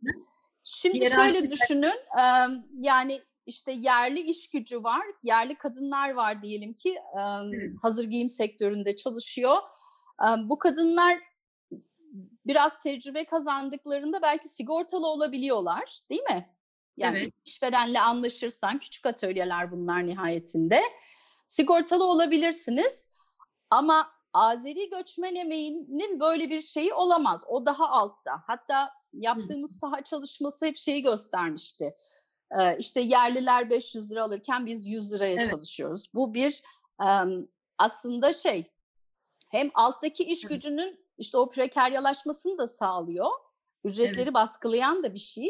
Şimdi 0.64 1.00
Hiyerarşi 1.00 1.16
şöyle 1.16 1.50
düşünün 1.50 2.00
e, 2.18 2.24
yani 2.80 3.22
işte 3.46 3.72
yerli 3.72 4.20
iş 4.20 4.50
gücü 4.50 4.82
var, 4.82 5.02
yerli 5.22 5.54
kadınlar 5.54 6.10
var 6.10 6.42
diyelim 6.42 6.74
ki 6.74 6.98
hazır 7.82 8.04
giyim 8.04 8.28
sektöründe 8.28 8.96
çalışıyor. 8.96 9.56
Bu 10.38 10.58
kadınlar 10.58 11.18
biraz 12.46 12.78
tecrübe 12.78 13.24
kazandıklarında 13.24 14.22
belki 14.22 14.48
sigortalı 14.48 15.06
olabiliyorlar 15.06 16.00
değil 16.10 16.22
mi? 16.22 16.56
Yani 16.96 17.18
evet. 17.18 17.32
işverenle 17.44 18.00
anlaşırsan 18.00 18.78
küçük 18.78 19.06
atölyeler 19.06 19.72
bunlar 19.72 20.06
nihayetinde. 20.06 20.82
Sigortalı 21.46 22.04
olabilirsiniz 22.04 23.10
ama 23.70 24.12
Azeri 24.32 24.90
göçmen 24.90 25.34
emeğinin 25.34 26.20
böyle 26.20 26.50
bir 26.50 26.60
şeyi 26.60 26.94
olamaz. 26.94 27.44
O 27.46 27.66
daha 27.66 27.88
altta. 27.88 28.42
Hatta 28.46 28.92
yaptığımız 29.12 29.78
saha 29.78 30.04
çalışması 30.04 30.66
hep 30.66 30.76
şeyi 30.76 31.02
göstermişti. 31.02 31.96
Ee, 32.58 32.76
işte 32.78 33.00
yerliler 33.00 33.70
500 33.70 34.10
lira 34.10 34.22
alırken 34.22 34.66
biz 34.66 34.86
100 34.88 35.12
liraya 35.12 35.34
evet. 35.34 35.50
çalışıyoruz. 35.50 36.10
Bu 36.14 36.34
bir 36.34 36.62
aslında 37.78 38.32
şey 38.32 38.72
hem 39.48 39.70
alttaki 39.74 40.24
iş 40.24 40.42
gücünün 40.42 41.01
işte 41.22 41.38
o 41.38 41.50
prekaryalaşmasını 41.50 42.58
da 42.58 42.66
sağlıyor. 42.66 43.26
Ücretleri 43.84 44.22
evet. 44.22 44.34
baskılayan 44.34 45.02
da 45.02 45.14
bir 45.14 45.18
şey. 45.18 45.48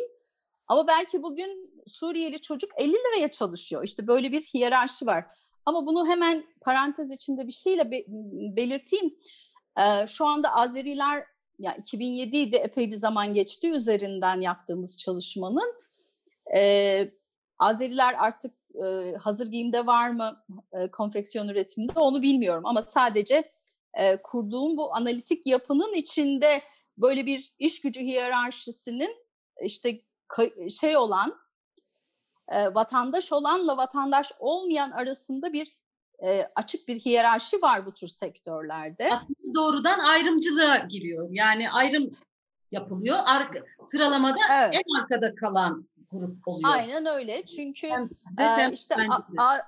Ama 0.68 0.86
belki 0.86 1.22
bugün 1.22 1.82
Suriyeli 1.86 2.40
çocuk 2.40 2.70
50 2.76 2.92
liraya 2.92 3.30
çalışıyor. 3.30 3.84
İşte 3.84 4.06
böyle 4.06 4.32
bir 4.32 4.40
hiyerarşi 4.40 5.06
var. 5.06 5.26
Ama 5.66 5.86
bunu 5.86 6.08
hemen 6.08 6.44
parantez 6.60 7.10
içinde 7.10 7.46
bir 7.46 7.52
şeyle 7.52 7.90
be- 7.90 8.04
belirteyim. 8.56 9.18
Ee, 9.78 10.06
şu 10.06 10.26
anda 10.26 10.54
Azeriler 10.54 11.24
ya 11.58 11.76
2007'de 11.76 12.56
epey 12.56 12.90
bir 12.90 12.96
zaman 12.96 13.32
geçti 13.32 13.70
üzerinden 13.70 14.40
yaptığımız 14.40 14.98
çalışmanın. 14.98 15.74
Ee, 16.54 17.10
Azeriler 17.58 18.14
artık 18.18 18.54
e, 18.84 19.14
hazır 19.16 19.46
giyimde 19.46 19.86
var 19.86 20.10
mı 20.10 20.44
e, 20.72 20.90
konfeksiyon 20.90 21.48
üretiminde 21.48 21.92
onu 21.96 22.22
bilmiyorum 22.22 22.66
ama 22.66 22.82
sadece 22.82 23.50
e, 23.94 24.16
kurduğum 24.22 24.76
bu 24.76 24.94
analitik 24.94 25.46
yapının 25.46 25.94
içinde 25.94 26.62
böyle 26.98 27.26
bir 27.26 27.52
iş 27.58 27.80
gücü 27.80 28.00
hiyerarşisinin 28.00 29.16
işte 29.62 30.00
şey 30.70 30.96
olan 30.96 31.38
e, 32.48 32.74
vatandaş 32.74 33.32
olanla 33.32 33.76
vatandaş 33.76 34.32
olmayan 34.38 34.90
arasında 34.90 35.52
bir 35.52 35.78
e, 36.24 36.48
açık 36.56 36.88
bir 36.88 36.98
hiyerarşi 36.98 37.62
var 37.62 37.86
bu 37.86 37.94
tür 37.94 38.08
sektörlerde. 38.08 39.12
Aslında 39.12 39.54
doğrudan 39.54 39.98
ayrımcılığa 39.98 40.76
giriyor. 40.76 41.28
Yani 41.30 41.70
ayrım 41.70 42.10
yapılıyor. 42.72 43.18
Ar- 43.24 43.62
sıralamada 43.90 44.38
evet. 44.52 44.74
en 44.74 45.02
arkada 45.02 45.34
kalan 45.34 45.88
grup 46.10 46.48
oluyor. 46.48 46.74
Aynen 46.74 47.06
öyle. 47.06 47.44
Çünkü 47.44 47.86
e, 48.38 48.72
işte 48.72 48.94
a, 48.94 49.44
a, 49.44 49.58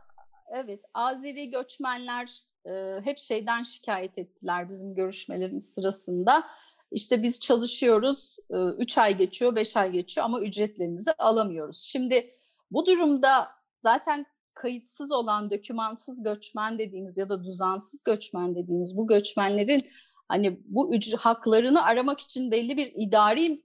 evet 0.53 0.85
Azeri 0.95 1.51
göçmenler 1.51 2.43
e, 2.67 3.01
hep 3.05 3.19
şeyden 3.19 3.63
şikayet 3.63 4.19
ettiler 4.19 4.69
bizim 4.69 4.95
görüşmelerimiz 4.95 5.75
sırasında. 5.75 6.45
İşte 6.91 7.23
biz 7.23 7.41
çalışıyoruz, 7.41 8.37
3 8.51 8.99
ay 8.99 9.17
geçiyor, 9.17 9.57
5 9.57 9.77
ay 9.77 9.93
geçiyor 9.93 10.25
ama 10.25 10.41
ücretlerimizi 10.41 11.13
alamıyoruz. 11.13 11.81
Şimdi 11.81 12.31
bu 12.71 12.87
durumda 12.87 13.49
zaten 13.77 14.27
kayıtsız 14.55 15.13
olan 15.13 15.51
dökümansız 15.51 16.23
göçmen 16.23 16.79
dediğimiz 16.79 17.19
ya 17.19 17.29
da 17.29 17.45
düzansız 17.45 18.03
göçmen 18.05 18.55
dediğimiz 18.55 18.97
bu 18.97 19.07
göçmenlerin 19.07 19.81
hani 20.29 20.61
bu 20.65 20.95
ücret 20.95 21.21
haklarını 21.21 21.85
aramak 21.85 22.21
için 22.21 22.51
belli 22.51 22.77
bir 22.77 22.93
idari 22.97 23.65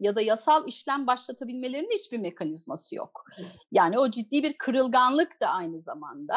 ya 0.00 0.16
da 0.16 0.20
yasal 0.20 0.68
işlem 0.68 1.06
başlatabilmelerinin 1.06 1.90
hiçbir 1.92 2.18
mekanizması 2.18 2.94
yok. 2.94 3.24
Yani 3.72 3.98
o 3.98 4.10
ciddi 4.10 4.42
bir 4.42 4.52
kırılganlık 4.52 5.40
da 5.40 5.48
aynı 5.48 5.80
zamanda. 5.80 6.36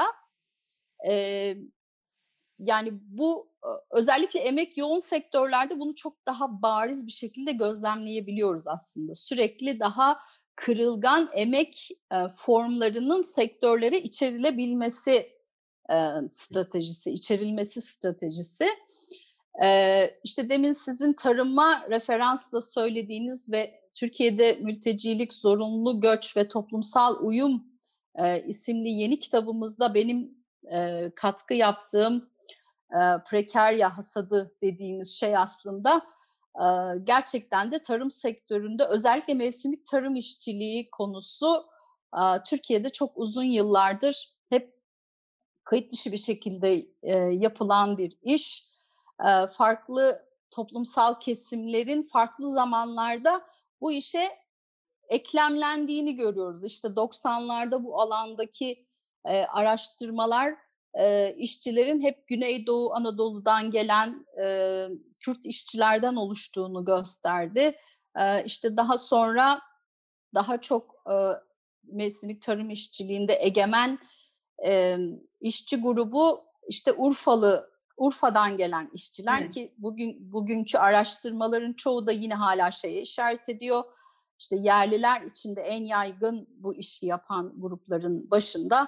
Ee, 1.07 1.57
yani 2.59 2.89
bu 2.93 3.47
özellikle 3.91 4.39
emek 4.39 4.77
yoğun 4.77 4.99
sektörlerde 4.99 5.79
bunu 5.79 5.95
çok 5.95 6.25
daha 6.27 6.61
bariz 6.61 7.07
bir 7.07 7.11
şekilde 7.11 7.51
gözlemleyebiliyoruz 7.51 8.67
aslında. 8.67 9.15
Sürekli 9.15 9.79
daha 9.79 10.19
kırılgan 10.55 11.29
emek 11.33 11.89
formlarının 12.35 13.21
sektörlere 13.21 13.97
içerilebilmesi 13.97 15.29
stratejisi, 16.27 17.11
içerilmesi 17.11 17.81
stratejisi. 17.81 18.67
İşte 20.23 20.49
demin 20.49 20.71
sizin 20.71 21.13
tarıma 21.13 21.87
referansla 21.89 22.61
söylediğiniz 22.61 23.51
ve 23.51 23.81
Türkiye'de 23.93 24.53
mültecilik, 24.53 25.33
zorunlu 25.33 26.01
göç 26.01 26.37
ve 26.37 26.47
toplumsal 26.47 27.15
uyum 27.25 27.63
isimli 28.47 28.89
yeni 28.89 29.19
kitabımızda 29.19 29.93
benim 29.93 30.37
katkı 31.15 31.53
yaptığım 31.53 32.29
e, 32.91 32.99
prekarya 33.27 33.97
hasadı 33.97 34.55
dediğimiz 34.61 35.15
şey 35.15 35.37
aslında 35.37 36.01
e, 36.55 36.65
gerçekten 37.03 37.71
de 37.71 37.81
tarım 37.81 38.11
sektöründe 38.11 38.83
özellikle 38.85 39.33
mevsimlik 39.33 39.85
tarım 39.85 40.15
işçiliği 40.15 40.89
konusu 40.89 41.65
e, 42.13 42.21
Türkiye'de 42.45 42.89
çok 42.89 43.11
uzun 43.15 43.43
yıllardır 43.43 44.33
hep 44.49 44.77
kayıt 45.63 45.91
dışı 45.91 46.11
bir 46.11 46.17
şekilde 46.17 46.85
e, 47.03 47.15
yapılan 47.15 47.97
bir 47.97 48.17
iş. 48.21 48.67
Farklı 49.51 50.27
toplumsal 50.51 51.19
kesimlerin 51.19 52.03
farklı 52.03 52.51
zamanlarda 52.51 53.45
bu 53.81 53.91
işe 53.91 54.29
eklemlendiğini 55.07 56.15
görüyoruz. 56.15 56.63
İşte 56.63 56.87
90'larda 56.87 57.83
bu 57.83 58.01
alandaki 58.01 58.87
araştırmalar 59.49 60.55
e, 60.99 61.35
işçilerin 61.37 62.01
hep 62.01 62.27
Güneydoğu 62.27 62.93
Anadolu'dan 62.93 63.71
gelen 63.71 64.25
e, 64.43 64.87
Kürt 65.19 65.45
işçilerden 65.45 66.15
oluştuğunu 66.15 66.85
gösterdi. 66.85 67.75
E, 68.15 68.43
işte 68.45 68.77
daha 68.77 68.97
sonra 68.97 69.61
daha 70.33 70.61
çok 70.61 70.95
e, 71.09 71.13
mevsimlik 71.83 72.41
tarım 72.41 72.69
işçiliğinde 72.69 73.37
egemen 73.41 73.99
e, 74.65 74.97
işçi 75.41 75.81
grubu 75.81 76.45
işte 76.67 76.93
Urfalı 76.93 77.77
Urfa'dan 77.97 78.57
gelen 78.57 78.89
işçiler 78.93 79.41
Evet. 79.41 79.53
ki 79.53 79.73
bugün 79.77 80.33
bugünkü 80.33 80.77
araştırmaların 80.77 81.73
çoğu 81.73 82.07
da 82.07 82.11
yine 82.11 82.33
hala 82.33 82.71
şeye 82.71 83.01
işaret 83.01 83.49
ediyor. 83.49 83.83
İşte 84.39 84.55
yerliler 84.55 85.21
içinde 85.21 85.61
en 85.61 85.85
yaygın 85.85 86.47
bu 86.49 86.75
işi 86.75 87.05
yapan 87.05 87.53
grupların 87.57 88.31
başında 88.31 88.87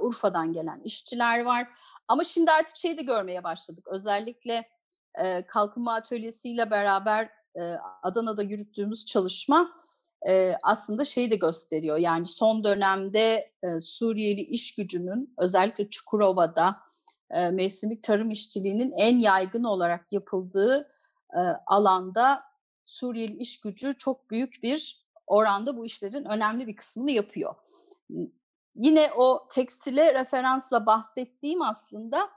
Urfa'dan 0.00 0.52
gelen 0.52 0.80
işçiler 0.84 1.44
var. 1.44 1.68
Ama 2.08 2.24
şimdi 2.24 2.50
artık 2.50 2.76
şeyi 2.76 2.98
de 2.98 3.02
görmeye 3.02 3.44
başladık. 3.44 3.86
Özellikle 3.90 4.68
e, 5.14 5.46
Kalkınma 5.46 5.94
Atölyesi 5.94 6.50
ile 6.50 6.70
beraber 6.70 7.30
Adana'da 8.02 8.42
yürüttüğümüz 8.42 9.06
çalışma 9.06 9.72
aslında 10.62 11.04
şeyi 11.04 11.30
de 11.30 11.36
gösteriyor. 11.36 11.96
Yani 11.96 12.26
son 12.26 12.64
dönemde 12.64 13.52
Suriyeli 13.80 14.40
iş 14.40 14.74
gücünün 14.74 15.34
özellikle 15.38 15.90
Çukurova'da 15.90 16.76
e, 17.30 17.50
mevsimlik 17.50 18.02
tarım 18.02 18.30
işçiliğinin 18.30 18.92
en 18.92 19.18
yaygın 19.18 19.64
olarak 19.64 20.12
yapıldığı 20.12 20.88
alanda 21.66 22.42
Suriyeli 22.84 23.36
iş 23.36 23.60
gücü 23.60 23.94
çok 23.98 24.30
büyük 24.30 24.62
bir 24.62 25.06
oranda 25.26 25.76
bu 25.76 25.86
işlerin 25.86 26.24
önemli 26.24 26.66
bir 26.66 26.76
kısmını 26.76 27.10
yapıyor. 27.10 27.54
Yine 28.76 29.10
o 29.16 29.48
tekstile 29.50 30.14
referansla 30.14 30.86
bahsettiğim 30.86 31.62
aslında 31.62 32.30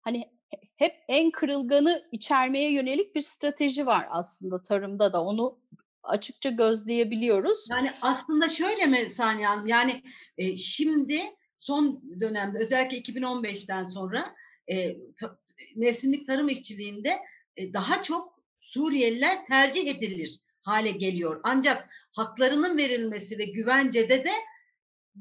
hani 0.00 0.32
hep 0.76 0.94
en 1.08 1.30
kırılganı 1.30 2.02
içermeye 2.12 2.72
yönelik 2.72 3.14
bir 3.14 3.20
strateji 3.20 3.86
var 3.86 4.06
aslında 4.10 4.62
tarımda 4.62 5.12
da 5.12 5.24
onu 5.24 5.58
açıkça 6.02 6.50
gözleyebiliyoruz. 6.50 7.68
Yani 7.70 7.90
aslında 8.02 8.48
şöyle 8.48 8.86
mi 8.86 9.10
Saniye 9.10 9.46
Hanım? 9.46 9.66
Yani 9.66 10.02
e, 10.38 10.56
şimdi 10.56 11.22
son 11.56 12.02
dönemde 12.20 12.58
özellikle 12.58 12.98
2015'ten 12.98 13.84
sonra 13.84 14.34
e, 14.68 14.96
ta, 15.14 15.38
mevsimlik 15.76 16.26
tarım 16.26 16.48
işçiliğinde 16.48 17.18
e, 17.56 17.72
daha 17.72 18.02
çok 18.02 18.32
Suriyeliler 18.62 19.46
tercih 19.46 19.96
edilir 19.96 20.40
hale 20.62 20.90
geliyor. 20.90 21.40
Ancak 21.44 21.88
haklarının 22.12 22.78
verilmesi 22.78 23.38
ve 23.38 23.44
güvencede 23.44 24.24
de 24.24 24.32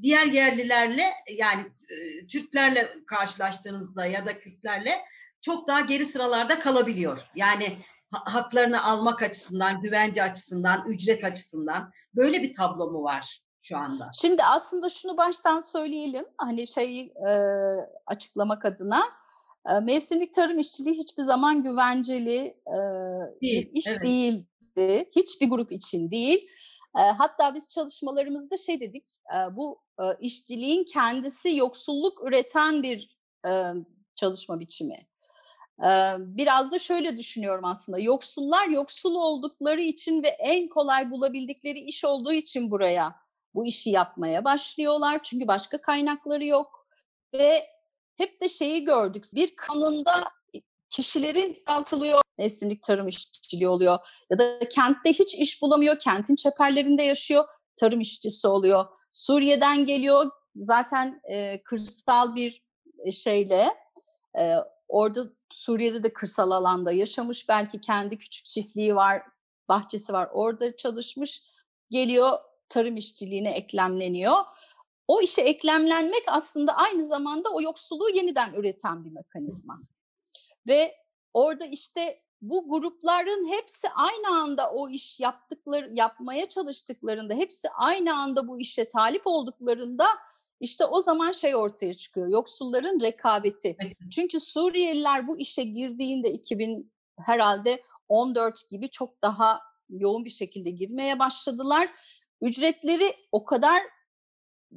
diğer 0.02 0.26
yerlilerle 0.26 1.04
yani 1.30 1.62
e, 1.62 2.28
Türklerle 2.28 2.92
karşılaştığınızda 3.08 4.06
ya 4.06 4.26
da 4.26 4.40
Kürtlerle 4.40 5.02
çok 5.42 5.68
daha 5.68 5.82
geri 5.82 6.06
sıralarda 6.06 6.60
kalabiliyor. 6.60 7.30
Yani 7.36 7.78
ha- 8.12 8.34
haklarını 8.34 8.84
almak 8.84 9.24
açısından, 9.24 9.82
güvence 9.82 10.24
açısından, 10.24 10.88
ücret 10.88 11.24
açısından 11.24 11.92
böyle 12.16 12.44
bir 12.44 12.56
tablo 12.56 12.92
mu 12.92 13.04
var 13.04 13.42
şu 13.62 13.78
anda? 13.78 14.12
Şimdi 14.14 14.44
aslında 14.44 14.90
şunu 14.90 15.18
baştan 15.18 15.60
söyleyelim. 15.60 16.26
Hani 16.38 16.68
şeyi 16.68 17.14
e, 17.28 17.32
açıklamak 18.08 18.66
adına 18.66 19.04
e, 19.70 19.80
mevsimlik 19.80 20.34
tarım 20.34 20.60
işçiliği 20.60 20.98
hiçbir 20.98 21.24
zaman 21.24 21.64
güvenceli 21.64 22.38
e, 22.68 22.78
Değil, 23.42 23.72
bir 23.72 23.80
iş 23.80 23.88
evet. 23.88 24.04
değildi. 24.04 25.10
Hiçbir 25.16 25.50
grup 25.50 25.72
için 25.72 26.12
değil. 26.12 26.48
Hatta 26.94 27.56
biz 27.56 27.70
çalışmalarımızda 27.70 28.58
şey 28.58 28.80
dedik, 28.80 29.06
bu 29.52 29.82
işçiliğin 30.20 30.84
kendisi 30.84 31.56
yoksulluk 31.56 32.24
üreten 32.24 32.84
bir 32.84 33.18
çalışma 34.16 34.60
biçimi. 34.60 35.08
Biraz 36.18 36.72
da 36.72 36.80
şöyle 36.80 37.18
düşünüyorum 37.18 37.66
aslında, 37.66 38.00
yoksullar 38.00 38.68
yoksul 38.68 39.16
oldukları 39.16 39.82
için 39.82 40.24
ve 40.24 40.28
en 40.28 40.70
kolay 40.70 41.12
bulabildikleri 41.12 41.80
iş 41.80 42.06
olduğu 42.06 42.34
için 42.34 42.72
buraya 42.72 43.16
bu 43.54 43.66
işi 43.66 43.90
yapmaya 43.90 44.46
başlıyorlar. 44.46 45.20
Çünkü 45.24 45.48
başka 45.48 45.82
kaynakları 45.82 46.46
yok 46.46 46.88
ve 47.34 47.68
hep 48.16 48.42
de 48.42 48.50
şeyi 48.50 48.84
gördük, 48.84 49.26
bir 49.36 49.56
kanunda 49.56 50.24
kişilerin 50.92 51.58
altılıyor, 51.68 52.22
mevsimlik 52.38 52.84
tarım 52.84 53.08
işçiliği 53.08 53.68
oluyor 53.68 53.98
ya 54.30 54.40
da 54.40 54.60
kentte 54.70 55.14
hiç 55.14 55.36
iş 55.36 55.62
bulamıyor, 55.62 56.00
kentin 56.00 56.36
çeperlerinde 56.36 57.04
yaşıyor, 57.04 57.46
tarım 57.76 58.00
işçisi 58.00 58.48
oluyor. 58.48 58.86
Suriye'den 59.12 59.86
geliyor, 59.86 60.30
zaten 60.56 61.22
e, 61.24 61.64
kırsal 61.64 62.36
bir 62.36 62.64
şeyle, 63.12 63.68
e, 64.40 64.56
orada 64.88 65.24
Suriye'de 65.52 66.04
de 66.04 66.14
kırsal 66.14 66.52
alanda 66.52 66.92
yaşamış, 66.92 67.50
belki 67.50 67.82
kendi 67.82 68.18
küçük 68.18 68.46
çiftliği 68.46 68.96
var, 68.96 69.24
bahçesi 69.70 70.14
var, 70.14 70.30
orada 70.34 70.76
çalışmış, 70.76 71.44
geliyor 71.92 72.38
tarım 72.70 72.98
işçiliğine 72.98 73.52
eklemleniyor. 73.52 74.38
O 75.08 75.22
işe 75.22 75.42
eklemlenmek 75.42 76.24
aslında 76.28 76.76
aynı 76.76 77.06
zamanda 77.06 77.50
o 77.50 77.62
yoksulluğu 77.62 78.10
yeniden 78.10 78.54
üreten 78.54 79.06
bir 79.06 79.12
mekanizma. 79.12 79.82
Ve 80.68 80.96
orada 81.34 81.66
işte 81.66 82.22
bu 82.42 82.70
grupların 82.70 83.48
hepsi 83.48 83.90
aynı 83.90 84.42
anda 84.42 84.72
o 84.72 84.90
iş 84.90 85.20
yaptıkları 85.20 85.94
yapmaya 85.94 86.50
çalıştıklarında 86.50 87.34
hepsi 87.34 87.70
aynı 87.70 88.18
anda 88.18 88.48
bu 88.48 88.60
işe 88.60 88.88
talip 88.88 89.22
olduklarında 89.26 90.06
işte 90.60 90.86
o 90.86 91.02
zaman 91.02 91.32
şey 91.32 91.56
ortaya 91.56 91.94
çıkıyor. 91.94 92.28
Yoksulların 92.28 93.02
rekabeti. 93.02 93.78
Çünkü 94.12 94.40
Suriyeliler 94.40 95.28
bu 95.28 95.38
işe 95.38 95.64
girdiğinde 95.64 96.32
2000 96.32 96.92
herhalde 97.20 97.84
14 98.10 98.70
gibi 98.70 98.90
çok 98.90 99.22
daha 99.22 99.60
yoğun 99.90 100.26
bir 100.26 100.30
şekilde 100.30 100.70
girmeye 100.70 101.20
başladılar. 101.20 101.90
Ücretleri 102.42 103.16
o 103.32 103.46
kadar 103.46 103.82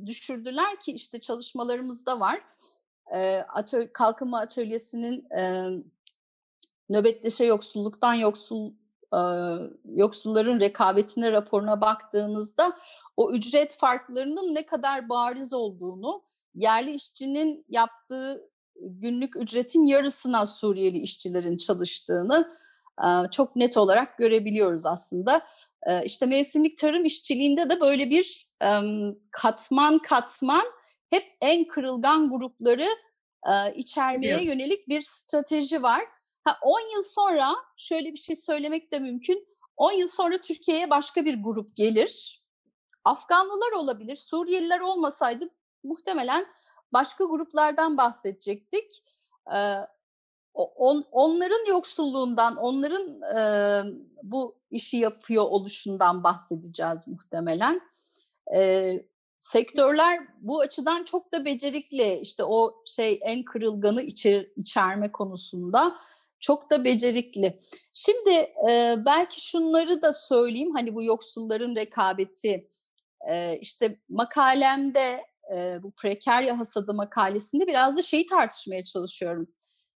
düşürdüler 0.07 0.81
ki 0.81 0.92
işte 0.92 1.20
çalışmalarımızda 1.20 2.20
var. 2.20 2.42
E, 3.14 3.47
kalkınma 3.93 4.38
atölyesinin 4.38 5.31
e, 5.31 5.71
nöbetleşe 6.88 7.45
yoksulluktan 7.45 8.14
yoksul 8.14 8.73
e, 9.14 9.21
yoksulların 9.95 10.61
rekabetine 10.61 11.33
raporuna 11.33 11.81
baktığınızda 11.81 12.79
o 13.17 13.33
ücret 13.33 13.77
farklarının 13.77 14.55
ne 14.55 14.67
kadar 14.67 15.09
bariz 15.09 15.55
olduğunu 15.55 16.23
yerli 16.55 16.95
işçinin 16.95 17.64
yaptığı 17.69 18.51
günlük 18.81 19.37
ücretin 19.37 19.87
yarısına 19.87 20.47
Suriyeli 20.47 20.99
işçilerin 20.99 21.57
çalıştığını 21.57 22.57
e, 23.03 23.07
çok 23.31 23.57
net 23.57 23.77
olarak 23.77 24.19
görebiliyoruz 24.19 24.87
aslında. 24.87 25.43
E, 25.83 26.05
işte 26.05 26.27
mevsimlik 26.27 26.79
tarım 26.79 27.05
işçiliğinde 27.05 27.71
de 27.71 27.81
böyle 27.81 28.11
bir 28.11 28.49
e, 28.62 28.69
katman 29.31 29.99
katman 29.99 30.64
hep 31.11 31.37
en 31.40 31.69
kırılgan 31.69 32.31
grupları 32.31 32.88
e, 33.47 33.75
içermeye 33.75 34.35
Evet. 34.35 34.47
yönelik 34.47 34.88
bir 34.88 35.01
strateji 35.01 35.83
var. 35.83 36.05
Ha, 36.45 36.59
10 36.62 36.81
yıl 36.81 37.03
sonra 37.03 37.55
şöyle 37.77 38.12
bir 38.12 38.19
şey 38.19 38.37
söylemek 38.37 38.93
de 38.93 38.99
mümkün. 38.99 39.49
10 39.77 39.93
yıl 39.93 40.09
sonra 40.09 40.38
Türkiye'ye 40.38 40.90
başka 40.90 41.25
bir 41.25 41.43
grup 41.43 41.77
gelir. 41.77 42.43
Afganlılar 43.05 43.73
olabilir, 43.73 44.17
Suriyeliler 44.17 44.81
olmasaydı 44.81 45.51
muhtemelen 45.83 46.47
başka 46.93 47.25
gruplardan 47.25 47.97
bahsedecektik. 47.97 49.05
Ee, 49.57 49.77
on, 50.55 51.05
onların 51.12 51.67
yoksulluğundan, 51.69 52.57
onların 52.57 53.23
e, 53.23 53.38
bu 54.23 54.57
işi 54.71 54.97
yapıyor 54.97 55.45
oluşundan 55.45 56.25
bahsedeceğiz 56.25 57.09
muhtemelen. 57.09 57.81
Ee, 58.55 59.07
sektörler 59.44 60.20
bu 60.40 60.61
açıdan 60.61 61.04
çok 61.04 61.33
da 61.33 61.44
becerikli. 61.44 62.18
İşte 62.22 62.44
o 62.44 62.83
şey 62.87 63.20
en 63.22 63.44
kırılganı 63.44 64.02
içer, 64.02 64.46
içerme 64.57 65.12
konusunda 65.12 65.96
çok 66.40 66.70
da 66.70 66.85
becerikli. 66.85 67.59
Şimdi 67.92 68.30
e, 68.70 68.96
belki 69.07 69.48
şunları 69.48 70.02
da 70.02 70.12
söyleyeyim. 70.12 70.74
Hani 70.74 70.94
bu 70.94 71.02
yoksulların 71.02 71.76
rekabeti. 71.76 72.68
E, 73.28 73.59
işte 73.59 73.98
makalemde 74.09 75.24
e, 75.54 75.83
bu 75.83 75.90
prekarya 75.90 76.59
hasadı 76.59 76.94
makalesinde 76.94 77.66
biraz 77.66 77.96
da 77.98 78.02
şeyi 78.02 78.26
tartışmaya 78.26 78.85
çalışıyorum. 78.85 79.48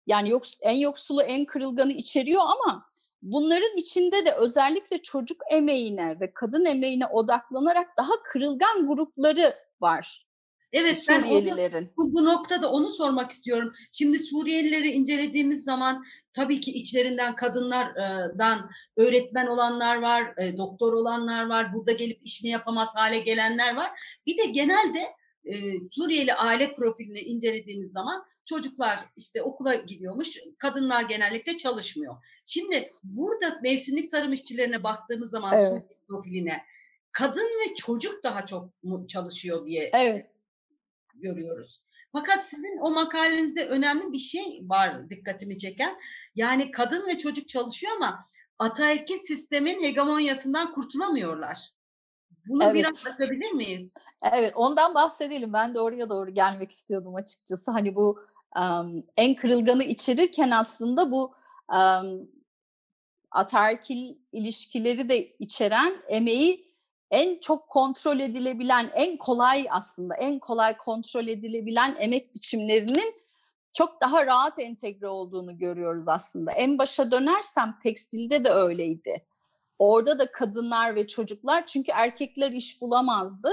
Yani 0.06 0.30
yoks, 0.30 0.54
en 0.62 0.76
yoksulu 0.76 1.22
en 1.22 1.44
kırılganı 1.44 1.92
içeriyor 1.92 2.42
ama 2.42 2.86
bunların 3.22 3.76
içinde 3.76 4.26
de 4.26 4.32
özellikle 4.32 4.98
çocuk 5.02 5.42
emeğine 5.50 6.20
ve 6.20 6.32
kadın 6.34 6.64
emeğine 6.64 7.06
odaklanarak 7.06 7.88
daha 7.98 8.12
kırılgan 8.24 8.86
grupları 8.86 9.54
var. 9.80 10.26
Evet 10.72 10.98
işte 10.98 11.14
Suriyelilerin. 11.20 11.90
bu, 11.96 12.12
bu 12.12 12.24
noktada 12.24 12.70
onu 12.72 12.90
sormak 12.90 13.30
istiyorum. 13.30 13.72
Şimdi 13.92 14.18
Suriyelileri 14.18 14.90
incelediğimiz 14.90 15.64
zaman 15.64 16.04
tabii 16.32 16.60
ki 16.60 16.72
içlerinden 16.72 17.36
kadınlardan 17.36 18.70
öğretmen 18.96 19.46
olanlar 19.46 20.02
var, 20.02 20.34
e, 20.38 20.56
doktor 20.56 20.92
olanlar 20.92 21.46
var, 21.46 21.74
burada 21.74 21.92
gelip 21.92 22.20
işini 22.24 22.50
yapamaz 22.50 22.88
hale 22.94 23.18
gelenler 23.18 23.76
var. 23.76 23.90
Bir 24.26 24.38
de 24.38 24.44
genelde 24.44 24.98
e, 25.44 25.54
Suriyeli 25.90 26.34
aile 26.34 26.74
profilini 26.74 27.20
incelediğimiz 27.20 27.92
zaman 27.92 28.24
çocuklar 28.46 28.98
işte 29.16 29.42
okula 29.42 29.74
gidiyormuş, 29.74 30.38
kadınlar 30.58 31.02
genellikle 31.02 31.56
çalışmıyor. 31.56 32.16
Şimdi 32.46 32.90
burada 33.04 33.60
mevsimlik 33.62 34.12
tarım 34.12 34.32
işçilerine 34.32 34.82
baktığımız 34.84 35.30
zaman 35.30 35.54
Evet. 35.54 35.82
Profiline 36.08 36.62
kadın 37.12 37.40
ve 37.40 37.74
çocuk 37.74 38.24
daha 38.24 38.46
çok 38.46 38.70
çalışıyor 39.08 39.66
diye 39.66 39.90
Evet. 39.94 40.26
görüyoruz. 41.14 41.82
Fakat 42.12 42.44
sizin 42.44 42.78
o 42.80 42.90
makalenizde 42.90 43.66
önemli 43.66 44.12
bir 44.12 44.18
şey 44.18 44.62
var 44.62 45.10
dikkatimi 45.10 45.58
çeken. 45.58 45.98
Yani 46.34 46.70
kadın 46.70 47.08
ve 47.08 47.18
çocuk 47.18 47.48
çalışıyor 47.48 47.92
ama 47.96 48.26
ataerkil 48.58 49.18
sistemin 49.18 49.82
hegemonyasından 49.82 50.74
kurtulamıyorlar. 50.74 51.58
Bunu 52.46 52.64
Evet. 52.64 52.74
biraz 52.74 53.06
açabilir 53.06 53.50
miyiz? 53.50 53.94
Evet, 54.32 54.52
ondan 54.56 54.94
bahsedelim. 54.94 55.52
Ben 55.52 55.74
de 55.74 55.80
oraya 55.80 56.08
doğru 56.08 56.30
gelmek 56.30 56.70
istiyordum 56.70 57.14
açıkçası. 57.14 57.70
Hani 57.70 57.94
bu 57.94 58.20
en 59.16 59.34
kırılganı 59.34 59.84
içerirken 59.84 60.50
aslında 60.50 61.12
bu 61.12 61.34
em, 61.72 62.28
ataerkil 63.30 64.14
ilişkileri 64.32 65.08
de 65.08 65.36
içeren 65.38 66.02
emeği 66.08 66.66
en 67.10 67.40
çok 67.40 67.68
kontrol 67.68 68.20
edilebilen, 68.20 68.90
en 68.94 69.16
kolay 69.16 69.66
aslında 69.70 70.14
en 70.14 70.38
kolay 70.38 70.76
kontrol 70.76 71.26
edilebilen 71.26 71.96
emek 71.98 72.34
biçimlerinin 72.34 73.14
çok 73.72 74.00
daha 74.00 74.26
rahat 74.26 74.58
entegre 74.58 75.08
olduğunu 75.08 75.58
görüyoruz 75.58 76.08
aslında. 76.08 76.52
En 76.52 76.78
başa 76.78 77.10
dönersem 77.10 77.78
tekstilde 77.82 78.44
de 78.44 78.50
öyleydi. 78.50 79.26
Orada 79.78 80.18
da 80.18 80.32
kadınlar 80.32 80.94
ve 80.94 81.06
çocuklar 81.06 81.66
çünkü 81.66 81.92
erkekler 81.92 82.50
iş 82.50 82.80
bulamazdı. 82.80 83.50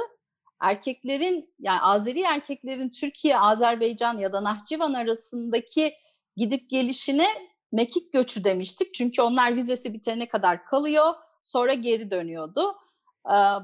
Erkeklerin 0.64 1.54
yani 1.60 1.82
Azeri 1.82 2.22
erkeklerin 2.22 2.90
Türkiye, 2.90 3.40
Azerbaycan 3.40 4.18
ya 4.18 4.34
da 4.34 4.44
Nahçıvan 4.44 4.94
arasındaki 4.94 5.94
gidip 6.36 6.70
gelişine 6.70 7.28
mekik 7.72 8.14
göçü 8.14 8.44
demiştik. 8.44 8.94
Çünkü 8.94 9.22
onlar 9.22 9.56
vizesi 9.56 9.94
bitene 9.94 10.30
kadar 10.30 10.66
kalıyor, 10.66 11.14
sonra 11.44 11.74
geri 11.74 12.12
dönüyordu. 12.12 12.76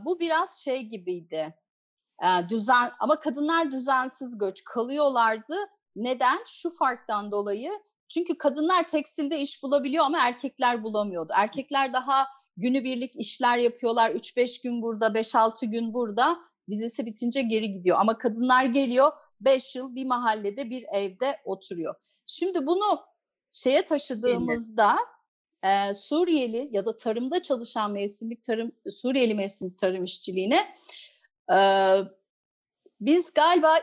Bu 0.06 0.20
biraz 0.20 0.60
şey 0.64 0.82
gibiydi. 0.82 1.56
Düzen 2.50 2.92
ama 3.00 3.20
kadınlar 3.20 3.72
düzensiz 3.72 4.38
göç 4.38 4.64
kalıyorlardı. 4.64 5.56
Neden? 5.96 6.40
Şu 6.46 6.76
farktan 6.76 7.32
dolayı. 7.32 7.72
Çünkü 8.08 8.38
kadınlar 8.38 8.88
tekstilde 8.88 9.40
iş 9.40 9.64
bulabiliyor 9.64 10.06
ama 10.06 10.20
erkekler 10.20 10.84
bulamıyordu. 10.84 11.34
Erkekler 11.36 11.94
daha 11.94 12.28
günübirlik 12.58 13.16
işler 13.16 13.58
yapıyorlar. 13.58 14.10
3-5 14.10 14.64
gün 14.64 14.82
burada, 14.82 15.08
5-6 15.08 15.66
gün 15.66 15.94
burada. 15.94 16.49
Vizesi 16.70 17.06
bitince 17.06 17.42
geri 17.42 17.72
gidiyor. 17.72 17.98
Ama 18.00 18.18
kadınlar 18.18 18.66
geliyor 18.66 19.12
5 19.42 19.76
yıl 19.76 19.96
bir 19.96 20.06
mahallede 20.06 20.70
bir 20.70 20.86
evde 20.94 21.40
oturuyor. 21.46 21.96
Şimdi 22.28 22.68
bunu 22.68 23.00
şeye 23.54 23.82
taşıdığımızda 23.82 24.96
e, 25.64 25.94
Suriyeli 25.94 26.70
ya 26.72 26.86
da 26.86 26.96
tarımda 26.96 27.42
çalışan 27.42 27.92
mevsimlik 27.92 28.44
tarım 28.44 28.72
Suriyeli 28.90 29.34
mevsimlik 29.34 29.78
tarım 29.78 30.04
işçiliğine 30.04 30.74
e, 31.54 31.60
biz 33.02 33.34
galiba 33.34 33.80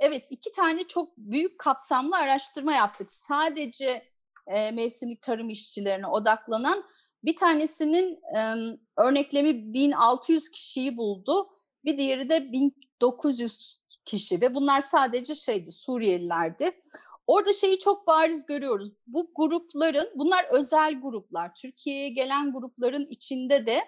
evet 0.00 0.26
iki 0.30 0.52
tane 0.52 0.84
çok 0.84 1.16
büyük 1.16 1.58
kapsamlı 1.58 2.16
araştırma 2.16 2.72
yaptık. 2.72 3.10
Sadece 3.10 4.10
e, 4.46 4.70
mevsimlik 4.70 5.22
tarım 5.22 5.48
işçilerine 5.48 6.06
odaklanan 6.06 6.84
bir 7.24 7.36
tanesinin 7.36 8.20
e, 8.36 8.54
örneklemi 8.96 9.74
1600 9.74 10.50
kişiyi 10.50 10.96
buldu. 10.96 11.48
Bir 11.84 11.98
diğeri 11.98 12.30
de 12.30 12.52
1900 12.52 13.80
kişi 14.04 14.40
ve 14.40 14.54
bunlar 14.54 14.80
sadece 14.80 15.34
şeydi 15.34 15.72
Suriyelilerdi. 15.72 16.80
Orada 17.26 17.52
şeyi 17.52 17.78
çok 17.78 18.06
bariz 18.06 18.46
görüyoruz. 18.46 18.92
Bu 19.06 19.30
grupların, 19.34 20.10
bunlar 20.14 20.44
özel 20.44 21.00
gruplar. 21.00 21.54
Türkiye'ye 21.54 22.08
gelen 22.08 22.52
grupların 22.52 23.06
içinde 23.10 23.66
de 23.66 23.80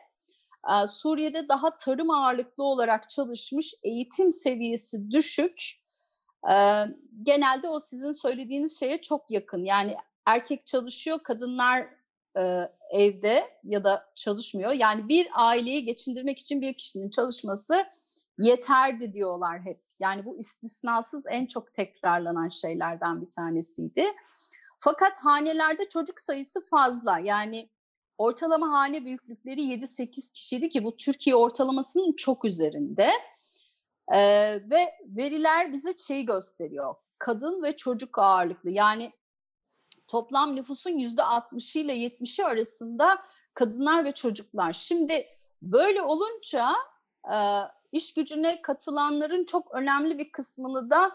Suriye'de 0.89 1.49
daha 1.49 1.77
tarım 1.77 2.11
ağırlıklı 2.11 2.65
olarak 2.65 3.09
çalışmış, 3.09 3.75
eğitim 3.83 4.33
seviyesi 4.33 5.11
düşük. 5.11 5.83
Genelde 7.23 7.69
o 7.69 7.81
sizin 7.81 8.13
söylediğiniz 8.13 8.79
şeye 8.79 9.01
çok 9.01 9.31
yakın. 9.31 9.65
Yani 9.65 9.97
erkek 10.27 10.67
çalışıyor, 10.67 11.19
kadınlar 11.23 11.89
evde 12.91 13.45
ya 13.65 13.85
da 13.85 14.13
çalışmıyor. 14.15 14.73
Yani 14.73 15.09
bir 15.09 15.29
aileyi 15.35 15.85
geçindirmek 15.85 16.39
için 16.39 16.61
bir 16.61 16.75
kişinin 16.75 17.11
çalışması 17.11 17.87
yeterdi 18.39 19.13
diyorlar 19.13 19.61
hep. 19.61 19.83
Yani 20.01 20.25
bu 20.25 20.39
istisnasız 20.39 21.25
en 21.29 21.47
çok 21.47 21.73
tekrarlanan 21.73 22.49
şeylerden 22.49 23.23
bir 23.23 23.31
tanesiydi. 23.31 24.05
Fakat 24.79 25.19
hanelerde 25.19 25.89
çocuk 25.89 26.21
sayısı 26.21 26.65
fazla. 26.65 27.19
Yani 27.19 27.71
ortalama 28.19 28.73
hane 28.73 29.05
büyüklükleri 29.05 29.61
7-8 29.61 30.33
kişiydi 30.33 30.69
ki 30.69 30.85
bu 30.85 30.97
Türkiye 30.97 31.37
ortalamasının 31.37 32.13
çok 32.13 32.45
üzerinde. 32.45 33.11
Ee, 34.13 34.61
ve 34.71 34.95
veriler 35.05 35.73
bize 35.73 35.97
şeyi 35.97 36.27
gösteriyor. 36.27 36.95
Kadın 37.19 37.63
ve 37.63 37.77
çocuk 37.77 38.19
ağırlıklı 38.19 38.71
yani 38.71 39.13
toplam 40.13 40.57
nüfusun 40.57 40.91
%60'ı 40.91 41.81
ile 41.81 41.97
70'i 41.97 42.45
arasında 42.45 43.19
kadınlar 43.55 44.05
ve 44.05 44.13
çocuklar. 44.13 44.73
Şimdi 44.73 45.27
böyle 45.63 46.03
olunca 46.03 46.69
e, 47.33 47.37
iş 47.93 48.15
gücüne 48.15 48.63
katılanların 48.63 49.45
çok 49.45 49.75
önemli 49.75 50.19
bir 50.19 50.33
kısmını 50.33 50.91
da 50.91 51.13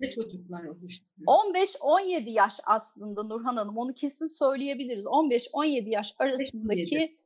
ve 0.00 0.10
çocuklar 0.10 0.64
oluşturuyor. 0.64 1.26
15-17 1.26 2.30
yaş 2.30 2.60
aslında 2.66 3.22
Nurhan 3.22 3.56
Hanım 3.56 3.78
onu 3.78 3.94
kesin 3.94 4.26
söyleyebiliriz. 4.26 5.06
15-17 5.06 5.88
yaş 5.88 6.14
arasındaki 6.18 6.96
17. 6.96 7.16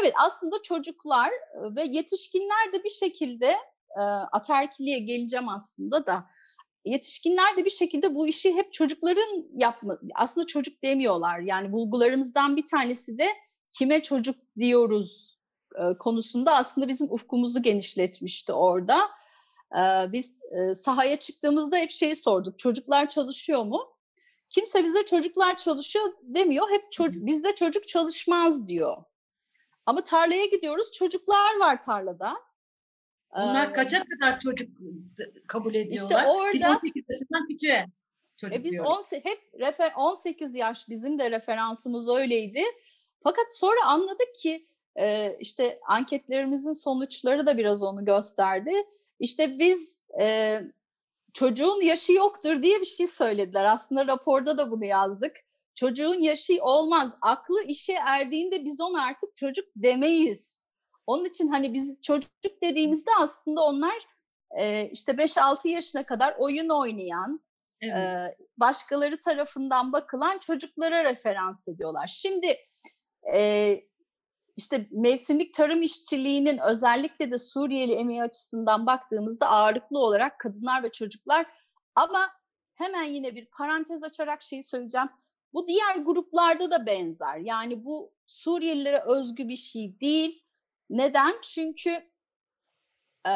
evet 0.00 0.12
aslında 0.26 0.62
çocuklar 0.62 1.30
ve 1.76 1.82
yetişkinler 1.82 2.72
de 2.74 2.84
bir 2.84 2.90
şekilde 2.90 3.54
e, 3.96 4.00
ataerkiliğe 4.32 4.98
geleceğim 4.98 5.48
aslında 5.48 6.06
da 6.06 6.26
yetişkinler 6.84 7.56
de 7.56 7.64
bir 7.64 7.70
şekilde 7.70 8.14
bu 8.14 8.28
işi 8.28 8.54
hep 8.54 8.72
çocukların 8.72 9.44
yapma 9.54 9.98
aslında 10.14 10.46
çocuk 10.46 10.82
demiyorlar. 10.82 11.40
Yani 11.40 11.72
bulgularımızdan 11.72 12.56
bir 12.56 12.66
tanesi 12.66 13.18
de 13.18 13.28
kime 13.70 14.02
çocuk 14.02 14.36
diyoruz 14.58 15.38
konusunda 15.98 16.56
aslında 16.56 16.88
bizim 16.88 17.12
ufkumuzu 17.12 17.62
genişletmişti 17.62 18.52
orada. 18.52 18.98
Biz 20.12 20.38
sahaya 20.74 21.16
çıktığımızda 21.16 21.76
hep 21.76 21.90
şeyi 21.90 22.16
sorduk. 22.16 22.58
Çocuklar 22.58 23.08
çalışıyor 23.08 23.64
mu? 23.64 23.94
Kimse 24.50 24.84
bize 24.84 25.04
çocuklar 25.04 25.56
çalışıyor 25.56 26.04
demiyor. 26.22 26.70
Hep 26.70 26.92
çocuk, 26.92 27.26
bizde 27.26 27.54
çocuk 27.54 27.88
çalışmaz 27.88 28.68
diyor. 28.68 28.96
Ama 29.86 30.04
tarlaya 30.04 30.44
gidiyoruz. 30.44 30.92
Çocuklar 30.92 31.58
var 31.60 31.82
tarlada. 31.82 32.36
Bunlar 33.34 33.74
kaça 33.74 34.04
kadar 34.04 34.40
çocuk 34.40 34.68
kabul 35.46 35.74
ediyorlar? 35.74 36.24
İşte 36.24 36.30
orada, 36.30 36.52
biz 36.54 36.62
18 36.62 37.04
yaşından 37.08 37.48
küçüğe 37.48 37.86
çocuk 38.36 38.60
e 38.60 38.64
biz 38.64 38.72
diyoruz. 38.72 39.12
10, 39.12 39.16
hep 39.16 39.40
refer, 39.60 39.92
18 39.96 40.54
yaş 40.54 40.88
bizim 40.88 41.18
de 41.18 41.30
referansımız 41.30 42.08
öyleydi. 42.08 42.62
Fakat 43.20 43.54
sonra 43.56 43.86
anladık 43.86 44.34
ki 44.34 44.66
e, 44.96 45.36
işte 45.40 45.80
anketlerimizin 45.88 46.72
sonuçları 46.72 47.46
da 47.46 47.58
biraz 47.58 47.82
onu 47.82 48.04
gösterdi. 48.04 48.72
İşte 49.20 49.58
biz 49.58 50.04
e, 50.20 50.60
çocuğun 51.32 51.80
yaşı 51.80 52.12
yoktur 52.12 52.62
diye 52.62 52.80
bir 52.80 52.86
şey 52.86 53.06
söylediler. 53.06 53.64
Aslında 53.64 54.06
raporda 54.06 54.58
da 54.58 54.70
bunu 54.70 54.84
yazdık. 54.84 55.36
Çocuğun 55.74 56.20
yaşı 56.20 56.58
olmaz. 56.60 57.16
Aklı 57.20 57.62
işe 57.62 57.92
erdiğinde 57.92 58.64
biz 58.64 58.80
ona 58.80 59.04
artık 59.04 59.36
çocuk 59.36 59.68
demeyiz. 59.76 60.63
Onun 61.06 61.24
için 61.24 61.48
hani 61.48 61.74
biz 61.74 62.02
çocuk 62.02 62.62
dediğimizde 62.62 63.10
aslında 63.20 63.64
onlar 63.64 63.94
e, 64.58 64.88
işte 64.88 65.12
5-6 65.12 65.68
yaşına 65.68 66.06
kadar 66.06 66.34
oyun 66.38 66.68
oynayan, 66.68 67.40
evet. 67.80 67.96
e, 67.96 68.36
başkaları 68.56 69.20
tarafından 69.20 69.92
bakılan 69.92 70.38
çocuklara 70.38 71.04
referans 71.04 71.68
ediyorlar. 71.68 72.06
Şimdi 72.06 72.56
e, 73.32 73.80
işte 74.56 74.86
mevsimlik 74.90 75.54
tarım 75.54 75.82
işçiliğinin 75.82 76.58
özellikle 76.58 77.30
de 77.30 77.38
Suriyeli 77.38 77.92
emeği 77.92 78.22
açısından 78.22 78.86
baktığımızda 78.86 79.48
ağırlıklı 79.48 79.98
olarak 79.98 80.40
kadınlar 80.40 80.82
ve 80.82 80.92
çocuklar 80.92 81.46
ama 81.94 82.30
hemen 82.74 83.04
yine 83.04 83.34
bir 83.34 83.46
parantez 83.46 84.04
açarak 84.04 84.42
şeyi 84.42 84.62
söyleyeceğim. 84.62 85.08
Bu 85.52 85.68
diğer 85.68 85.96
gruplarda 85.96 86.70
da 86.70 86.86
benzer. 86.86 87.36
Yani 87.36 87.84
bu 87.84 88.12
Suriyelilere 88.26 89.00
özgü 89.00 89.48
bir 89.48 89.56
şey 89.56 90.00
değil. 90.00 90.43
Neden? 90.90 91.34
Çünkü 91.42 91.90
e, 93.28 93.34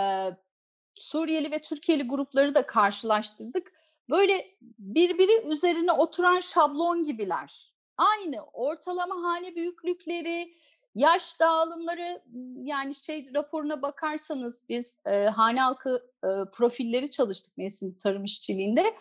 Suriyeli 0.95 1.51
ve 1.51 1.59
Türkiye'li 1.59 2.09
grupları 2.09 2.55
da 2.55 2.67
karşılaştırdık. 2.67 3.73
Böyle 4.11 4.57
birbiri 4.79 5.49
üzerine 5.49 5.93
oturan 5.93 6.41
şablon 6.41 7.03
gibiler. 7.03 7.73
Aynı 7.97 8.45
ortalama 8.45 9.23
hane 9.23 9.57
büyüklükleri, 9.57 10.55
Yaş 10.99 11.41
dağılımları 11.41 12.23
yani 12.63 12.95
şey 12.95 13.35
raporuna 13.35 13.83
bakarsanız 13.83 14.65
biz 14.69 15.03
e, 15.07 15.25
hane 15.25 15.61
halkı 15.61 16.11
e, 16.25 16.29
profilleri 16.53 17.11
çalıştık 17.11 17.59
mevsim 17.59 17.99
tarım 17.99 18.25
işçiliğinde. 18.25 18.95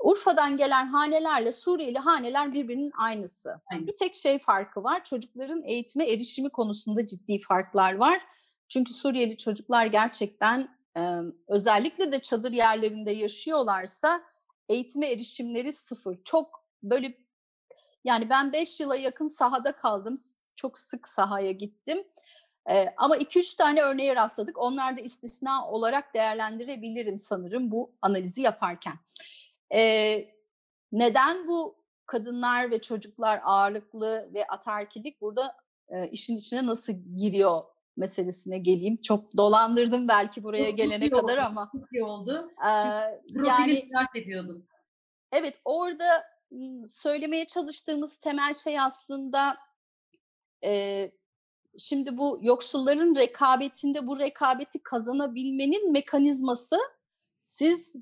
Urfa'dan 0.00 0.56
gelen 0.56 0.86
hanelerle 0.86 1.52
Suriyeli 1.52 1.98
haneler 1.98 2.52
birbirinin 2.52 2.92
aynısı. 2.98 3.60
Aynen. 3.72 3.86
Bir 3.86 3.94
tek 3.94 4.14
şey 4.14 4.38
farkı 4.38 4.84
var. 4.84 5.04
Çocukların 5.04 5.62
eğitime 5.64 6.10
erişimi 6.10 6.50
konusunda 6.50 7.06
ciddi 7.06 7.40
farklar 7.40 7.94
var. 7.94 8.20
Çünkü 8.68 8.92
Suriyeli 8.92 9.36
çocuklar 9.36 9.86
gerçekten 9.86 10.68
özellikle 11.48 12.12
de 12.12 12.22
çadır 12.22 12.52
yerlerinde 12.52 13.10
yaşıyorlarsa 13.10 14.22
eğitime 14.68 15.06
erişimleri 15.06 15.72
sıfır. 15.72 16.22
Çok 16.24 16.64
böyle 16.82 17.14
yani 18.04 18.30
ben 18.30 18.52
5 18.52 18.80
yıla 18.80 18.96
yakın 18.96 19.26
sahada 19.26 19.72
kaldım. 19.72 20.14
Çok 20.56 20.78
sık 20.78 21.08
sahaya 21.08 21.52
gittim. 21.52 22.04
Ee, 22.70 22.94
ama 22.96 23.16
2-3 23.16 23.56
tane 23.56 23.82
örneğe 23.82 24.16
rastladık. 24.16 24.58
Onlar 24.58 24.96
da 24.96 25.00
istisna 25.00 25.68
olarak 25.68 26.14
değerlendirebilirim 26.14 27.18
sanırım 27.18 27.70
bu 27.70 27.92
analizi 28.02 28.42
yaparken. 28.42 28.94
Ee, 29.74 30.28
neden 30.92 31.48
bu 31.48 31.76
kadınlar 32.06 32.70
ve 32.70 32.80
çocuklar 32.80 33.40
ağırlıklı 33.44 34.30
ve 34.34 34.46
atarkilik 34.46 35.20
burada 35.20 35.56
e, 35.88 36.08
işin 36.08 36.36
içine 36.36 36.66
nasıl 36.66 36.92
giriyor 37.16 37.62
meselesine 37.96 38.58
geleyim. 38.58 38.96
Çok 38.96 39.36
dolandırdım 39.36 40.08
belki 40.08 40.42
buraya 40.42 40.68
çok 40.68 40.76
gelene 40.76 41.10
kadar 41.10 41.36
oldu, 41.36 41.46
ama. 41.46 41.70
Çok 41.72 41.92
iyi 41.92 42.04
oldu. 42.04 42.50
Ee, 42.64 42.68
yani 43.46 43.88
merak 43.92 44.16
ediyordum. 44.16 44.66
Evet 45.32 45.60
orada 45.64 46.24
söylemeye 46.86 47.46
çalıştığımız 47.46 48.16
temel 48.16 48.54
şey 48.54 48.80
aslında 48.80 49.56
e, 50.64 51.12
şimdi 51.78 52.18
bu 52.18 52.38
yoksulların 52.42 53.16
rekabetinde 53.16 54.06
bu 54.06 54.18
rekabeti 54.18 54.82
kazanabilmenin 54.82 55.92
mekanizması 55.92 56.76
siz 57.42 57.96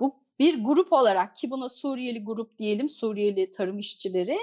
bu 0.00 0.25
bir 0.38 0.64
grup 0.64 0.92
olarak 0.92 1.36
ki 1.36 1.50
buna 1.50 1.68
Suriyeli 1.68 2.24
grup 2.24 2.58
diyelim 2.58 2.88
Suriyeli 2.88 3.50
tarım 3.50 3.78
işçileri 3.78 4.38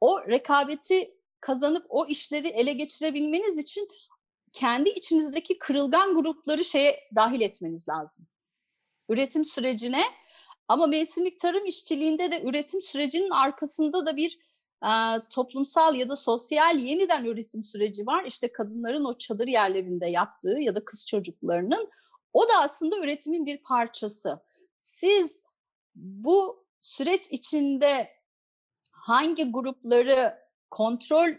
o 0.00 0.28
rekabeti 0.28 1.14
kazanıp 1.40 1.86
o 1.88 2.06
işleri 2.06 2.48
ele 2.48 2.72
geçirebilmeniz 2.72 3.58
için 3.58 3.88
kendi 4.52 4.90
içinizdeki 4.90 5.58
kırılgan 5.58 6.14
grupları 6.14 6.64
şeye 6.64 7.00
dahil 7.14 7.40
etmeniz 7.40 7.88
lazım. 7.88 8.26
Üretim 9.08 9.44
sürecine 9.44 10.02
ama 10.68 10.86
mevsimlik 10.86 11.38
tarım 11.38 11.64
işçiliğinde 11.64 12.32
de 12.32 12.42
üretim 12.42 12.82
sürecinin 12.82 13.30
arkasında 13.30 14.06
da 14.06 14.16
bir 14.16 14.38
e, 14.84 14.90
toplumsal 15.30 15.94
ya 15.94 16.08
da 16.08 16.16
sosyal 16.16 16.78
yeniden 16.78 17.24
üretim 17.24 17.64
süreci 17.64 18.06
var. 18.06 18.24
İşte 18.24 18.52
kadınların 18.52 19.04
o 19.04 19.18
çadır 19.18 19.46
yerlerinde 19.46 20.06
yaptığı 20.06 20.58
ya 20.60 20.74
da 20.74 20.84
kız 20.84 21.06
çocuklarının 21.06 21.90
o 22.32 22.48
da 22.48 22.52
aslında 22.60 22.98
üretimin 22.98 23.46
bir 23.46 23.58
parçası. 23.62 24.40
Siz 24.86 25.44
bu 25.94 26.66
süreç 26.80 27.26
içinde 27.30 28.08
hangi 28.92 29.52
grupları 29.52 30.38
kontrol 30.70 31.30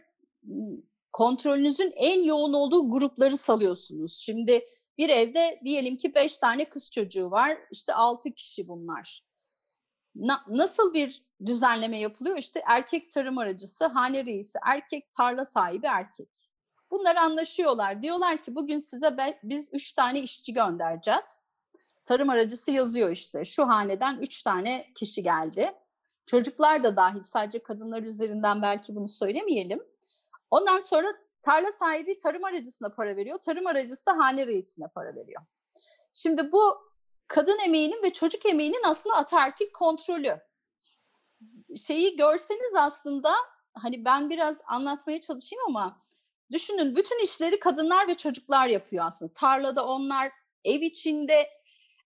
kontrolünüzün 1.11 1.93
en 1.95 2.23
yoğun 2.23 2.53
olduğu 2.53 2.91
grupları 2.91 3.37
salıyorsunuz. 3.37 4.17
Şimdi 4.17 4.65
bir 4.97 5.09
evde 5.09 5.59
diyelim 5.63 5.97
ki 5.97 6.15
beş 6.15 6.37
tane 6.37 6.69
kız 6.69 6.91
çocuğu 6.91 7.31
var. 7.31 7.57
İşte 7.71 7.93
altı 7.93 8.31
kişi 8.31 8.67
bunlar. 8.67 9.25
Na, 10.15 10.43
nasıl 10.47 10.93
bir 10.93 11.21
düzenleme 11.45 11.99
yapılıyor? 11.99 12.37
İşte 12.37 12.63
erkek 12.67 13.11
tarım 13.11 13.37
aracısı, 13.37 13.85
hane 13.85 14.25
reisi, 14.25 14.59
erkek 14.65 15.11
tarla 15.11 15.45
sahibi 15.45 15.85
erkek. 15.85 16.29
Bunlar 16.91 17.15
anlaşıyorlar. 17.15 18.03
Diyorlar 18.03 18.43
ki 18.43 18.55
bugün 18.55 18.79
size 18.79 19.17
be, 19.17 19.39
biz 19.43 19.69
üç 19.73 19.93
tane 19.93 20.19
işçi 20.19 20.53
göndereceğiz. 20.53 21.46
Tarım 22.07 22.29
aracısı 22.29 22.71
yazıyor 22.71 23.09
işte. 23.11 23.45
Şu 23.45 23.67
haneden 23.67 24.17
üç 24.17 24.43
tane 24.43 24.91
kişi 24.95 25.23
geldi. 25.23 25.73
Çocuklar 26.25 26.83
da 26.83 26.95
dahil 26.95 27.21
sadece 27.21 27.63
kadınlar 27.63 28.03
üzerinden 28.03 28.61
belki 28.61 28.95
bunu 28.95 29.07
söylemeyelim. 29.07 29.83
Ondan 30.51 30.79
sonra 30.79 31.07
tarla 31.41 31.67
sahibi 31.71 32.17
tarım 32.17 32.43
aracısına 32.43 32.89
para 32.89 33.15
veriyor. 33.15 33.37
Tarım 33.37 33.67
aracısı 33.67 34.05
da 34.05 34.17
hane 34.17 34.47
reisine 34.47 34.87
para 34.95 35.15
veriyor. 35.15 35.41
Şimdi 36.13 36.51
bu 36.51 36.77
kadın 37.27 37.59
emeğinin 37.65 38.03
ve 38.03 38.13
çocuk 38.13 38.45
emeğinin 38.45 38.83
aslında 38.85 39.15
ataerkil 39.15 39.71
kontrolü. 39.71 40.39
Şeyi 41.77 42.15
görseniz 42.15 42.75
aslında 42.75 43.33
hani 43.73 44.05
ben 44.05 44.29
biraz 44.29 44.61
anlatmaya 44.67 45.21
çalışayım 45.21 45.63
ama 45.67 46.01
düşünün 46.51 46.95
bütün 46.95 47.23
işleri 47.23 47.59
kadınlar 47.59 48.07
ve 48.07 48.15
çocuklar 48.15 48.67
yapıyor 48.67 49.05
aslında. 49.07 49.33
Tarlada 49.33 49.85
onlar, 49.85 50.31
ev 50.63 50.81
içinde 50.81 51.56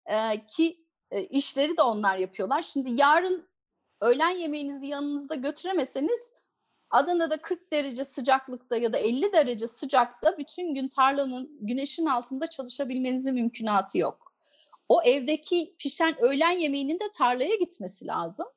e, 0.07 0.45
ki 0.45 0.85
e, 1.11 1.23
işleri 1.23 1.77
de 1.77 1.81
onlar 1.81 2.17
yapıyorlar. 2.17 2.61
Şimdi 2.61 2.91
yarın 2.91 3.47
öğlen 4.01 4.29
yemeğinizi 4.29 4.87
yanınızda 4.87 5.35
götüremeseniz 5.35 6.33
Adana'da 6.89 7.41
40 7.41 7.73
derece 7.73 8.05
sıcaklıkta 8.05 8.77
ya 8.77 8.93
da 8.93 8.97
50 8.97 9.33
derece 9.33 9.67
sıcakta 9.67 10.37
bütün 10.37 10.73
gün 10.73 10.87
tarlanın 10.87 11.57
güneşin 11.61 12.05
altında 12.05 12.47
çalışabilmenizin 12.47 13.33
mümkünatı 13.33 13.97
yok. 13.97 14.33
O 14.89 15.01
evdeki 15.03 15.75
pişen 15.79 16.21
öğlen 16.21 16.51
yemeğinin 16.51 16.99
de 16.99 17.11
tarlaya 17.17 17.55
gitmesi 17.55 18.07
lazım. 18.07 18.47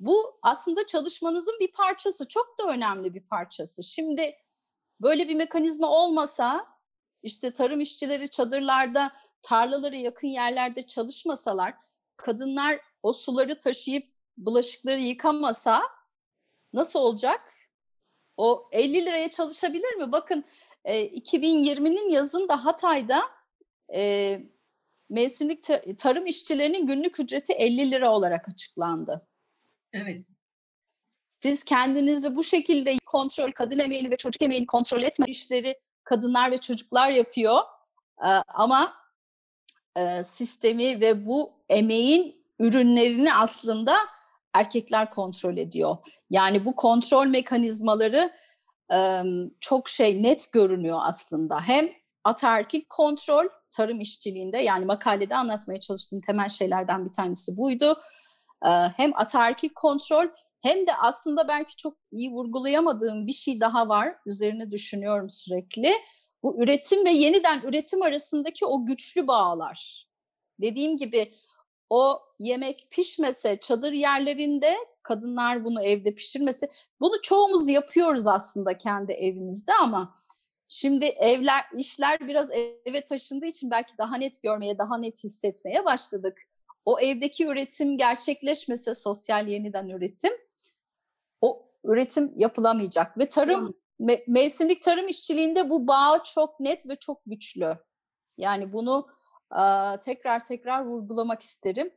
Bu 0.00 0.38
aslında 0.42 0.86
çalışmanızın 0.86 1.56
bir 1.60 1.72
parçası, 1.72 2.28
çok 2.28 2.58
da 2.58 2.64
önemli 2.72 3.14
bir 3.14 3.20
parçası. 3.20 3.82
Şimdi 3.82 4.36
böyle 5.00 5.28
bir 5.28 5.34
mekanizma 5.34 5.90
olmasa, 5.90 6.66
işte 7.22 7.52
tarım 7.52 7.80
işçileri 7.80 8.28
çadırlarda, 8.28 9.12
tarlalara 9.46 9.96
yakın 9.96 10.28
yerlerde 10.28 10.86
çalışmasalar, 10.86 11.74
kadınlar 12.16 12.80
o 13.02 13.12
suları 13.12 13.60
taşıyıp 13.60 14.06
bulaşıkları 14.36 15.00
yıkamasa 15.00 15.82
nasıl 16.72 16.98
olacak? 17.00 17.52
O 18.36 18.68
50 18.72 19.06
liraya 19.06 19.30
çalışabilir 19.30 19.94
mi? 19.94 20.12
Bakın 20.12 20.44
e, 20.84 21.06
2020'nin 21.06 22.10
yazında 22.10 22.64
Hatay'da 22.64 23.22
e, 23.94 24.40
mevsimlik 25.10 25.64
tarım 25.98 26.26
işçilerinin 26.26 26.86
günlük 26.86 27.20
ücreti 27.20 27.52
50 27.52 27.90
lira 27.90 28.12
olarak 28.12 28.48
açıklandı. 28.48 29.28
Evet. 29.92 30.26
Siz 31.28 31.64
kendinizi 31.64 32.36
bu 32.36 32.44
şekilde 32.44 32.96
kontrol, 33.06 33.52
kadın 33.52 33.78
emeğini 33.78 34.10
ve 34.10 34.16
çocuk 34.16 34.42
emeğini 34.42 34.66
kontrol 34.66 35.02
etme 35.02 35.26
işleri 35.28 35.80
kadınlar 36.04 36.50
ve 36.50 36.58
çocuklar 36.58 37.10
yapıyor. 37.10 37.58
E, 38.20 38.28
ama 38.48 39.05
sistemi 40.22 41.00
ve 41.00 41.26
bu 41.26 41.52
emeğin 41.68 42.36
ürünlerini 42.58 43.34
aslında 43.34 43.96
erkekler 44.54 45.10
kontrol 45.10 45.56
ediyor. 45.56 45.96
Yani 46.30 46.64
bu 46.64 46.76
kontrol 46.76 47.26
mekanizmaları 47.26 48.30
çok 49.60 49.88
şey 49.88 50.22
net 50.22 50.52
görünüyor 50.52 50.98
aslında. 51.02 51.60
Hem 51.60 51.88
ataerkil 52.24 52.82
kontrol 52.88 53.48
tarım 53.72 54.00
işçiliğinde 54.00 54.58
yani 54.58 54.84
makalede 54.84 55.36
anlatmaya 55.36 55.80
çalıştığım 55.80 56.20
temel 56.20 56.48
şeylerden 56.48 57.04
bir 57.04 57.12
tanesi 57.12 57.56
buydu. 57.56 57.98
Hem 58.96 59.16
ataerkil 59.16 59.68
kontrol 59.74 60.26
hem 60.62 60.86
de 60.86 60.96
aslında 60.96 61.48
belki 61.48 61.76
çok 61.76 61.96
iyi 62.12 62.30
vurgulayamadığım 62.30 63.26
bir 63.26 63.32
şey 63.32 63.60
daha 63.60 63.88
var. 63.88 64.14
Üzerine 64.26 64.70
düşünüyorum 64.70 65.30
sürekli. 65.30 65.92
Bu 66.46 66.62
üretim 66.62 67.04
ve 67.04 67.10
yeniden 67.10 67.60
üretim 67.64 68.02
arasındaki 68.02 68.66
o 68.66 68.86
güçlü 68.86 69.26
bağlar. 69.26 70.06
Dediğim 70.60 70.96
gibi 70.96 71.34
o 71.90 72.22
yemek 72.38 72.86
pişmese 72.90 73.56
çadır 73.60 73.92
yerlerinde 73.92 74.76
kadınlar 75.02 75.64
bunu 75.64 75.82
evde 75.82 76.14
pişirmese 76.14 76.68
bunu 77.00 77.22
çoğumuz 77.22 77.68
yapıyoruz 77.68 78.26
aslında 78.26 78.78
kendi 78.78 79.12
evimizde 79.12 79.72
ama 79.82 80.18
şimdi 80.68 81.04
evler 81.06 81.64
işler 81.76 82.28
biraz 82.28 82.50
eve 82.84 83.00
taşındığı 83.00 83.46
için 83.46 83.70
belki 83.70 83.98
daha 83.98 84.16
net 84.16 84.42
görmeye 84.42 84.78
daha 84.78 84.98
net 84.98 85.24
hissetmeye 85.24 85.84
başladık. 85.84 86.38
O 86.84 87.00
evdeki 87.00 87.46
üretim 87.46 87.98
gerçekleşmese 87.98 88.94
sosyal 88.94 89.48
yeniden 89.48 89.88
üretim 89.88 90.32
o 91.40 91.68
üretim 91.84 92.32
yapılamayacak 92.36 93.18
ve 93.18 93.28
tarım 93.28 93.74
me- 94.00 94.24
mevsimlik 94.26 94.82
tarım 94.82 95.08
işçiliğinde 95.08 95.70
bu 95.70 95.86
bağ 95.88 96.22
çok 96.34 96.60
net 96.60 96.88
ve 96.88 96.96
çok 96.96 97.22
güçlü. 97.26 97.78
Yani 98.38 98.72
bunu 98.72 99.06
tekrar 100.04 100.44
tekrar 100.44 100.84
vurgulamak 100.84 101.42
isterim. 101.42 101.90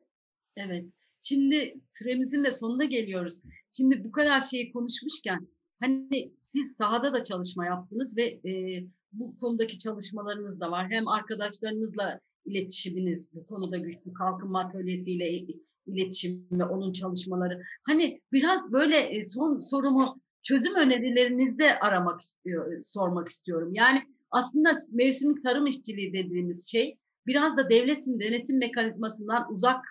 Evet. 0.58 0.86
Şimdi 1.22 1.82
süremizin 1.94 2.44
de 2.44 2.54
sonuna 2.54 2.86
geliyoruz. 2.86 3.42
Şimdi 3.72 4.04
bu 4.04 4.12
kadar 4.12 4.42
şeyi 4.42 4.74
konuşmuşken 4.74 5.48
hani 5.80 6.34
siz 6.44 6.76
sahada 6.78 7.14
da 7.14 7.24
çalışma 7.24 7.66
yaptınız 7.66 8.18
ve 8.18 8.24
e, 8.24 8.84
bu 9.12 9.38
konudaki 9.40 9.78
çalışmalarınız 9.78 10.60
da 10.60 10.72
var. 10.72 10.90
Hem 10.90 11.08
arkadaşlarınızla 11.08 12.20
iletişiminiz 12.46 13.34
bu 13.34 13.48
konuda 13.48 13.78
güçlü 13.78 14.14
kalkınma 14.14 14.60
atölyesiyle 14.60 15.46
iletişim 15.86 16.48
ve 16.52 16.66
onun 16.66 16.94
çalışmaları. 16.94 17.64
Hani 17.84 18.22
biraz 18.32 18.72
böyle 18.72 19.24
son 19.24 19.58
sorumu 19.58 20.22
çözüm 20.44 20.76
önerilerinizde 20.76 21.80
aramak 21.80 22.22
istiyor, 22.22 22.82
sormak 22.82 23.30
istiyorum. 23.30 23.70
Yani 23.74 24.04
aslında 24.32 24.70
mevsimlik 24.92 25.44
tarım 25.44 25.68
işçiliği 25.68 26.14
dediğimiz 26.14 26.72
şey 26.72 26.98
biraz 27.28 27.58
da 27.58 27.70
devletin 27.70 28.20
denetim 28.20 28.60
mekanizmasından 28.60 29.54
uzak 29.54 29.86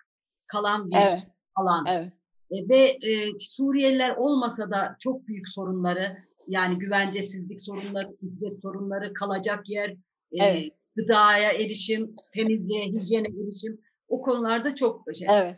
kalan 0.46 0.90
bir 0.90 0.96
evet. 0.96 1.26
alan. 1.54 1.84
Evet. 1.88 2.12
E, 2.50 2.68
ve 2.68 2.98
e, 3.10 3.38
Suriyeliler 3.38 4.16
olmasa 4.16 4.70
da 4.70 4.96
çok 5.00 5.26
büyük 5.26 5.48
sorunları 5.48 6.16
yani 6.46 6.78
güvencesizlik 6.78 7.62
sorunları, 7.62 8.16
ücret 8.22 8.62
sorunları, 8.62 9.14
kalacak 9.14 9.68
yer, 9.68 9.96
e, 10.42 10.70
gıdaya 10.96 11.52
erişim, 11.52 12.16
temizliğe, 12.34 12.86
hijyene 12.86 13.28
erişim 13.28 13.80
o 14.08 14.20
konularda 14.20 14.74
çok 14.74 15.04
şey. 15.18 15.28
Evet. 15.30 15.56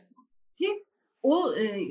Ki 0.58 0.84
o 1.22 1.54
e, 1.54 1.88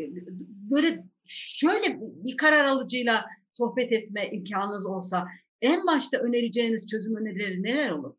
böyle 0.71 1.03
şöyle 1.29 1.99
bir 1.99 2.37
karar 2.37 2.65
alıcıyla 2.65 3.25
sohbet 3.57 3.91
etme 3.91 4.29
imkanınız 4.31 4.85
olsa 4.85 5.27
en 5.61 5.87
başta 5.87 6.17
önereceğiniz 6.17 6.87
çözüm 6.87 7.15
önerileri 7.15 7.63
neler 7.63 7.89
olur? 7.89 8.15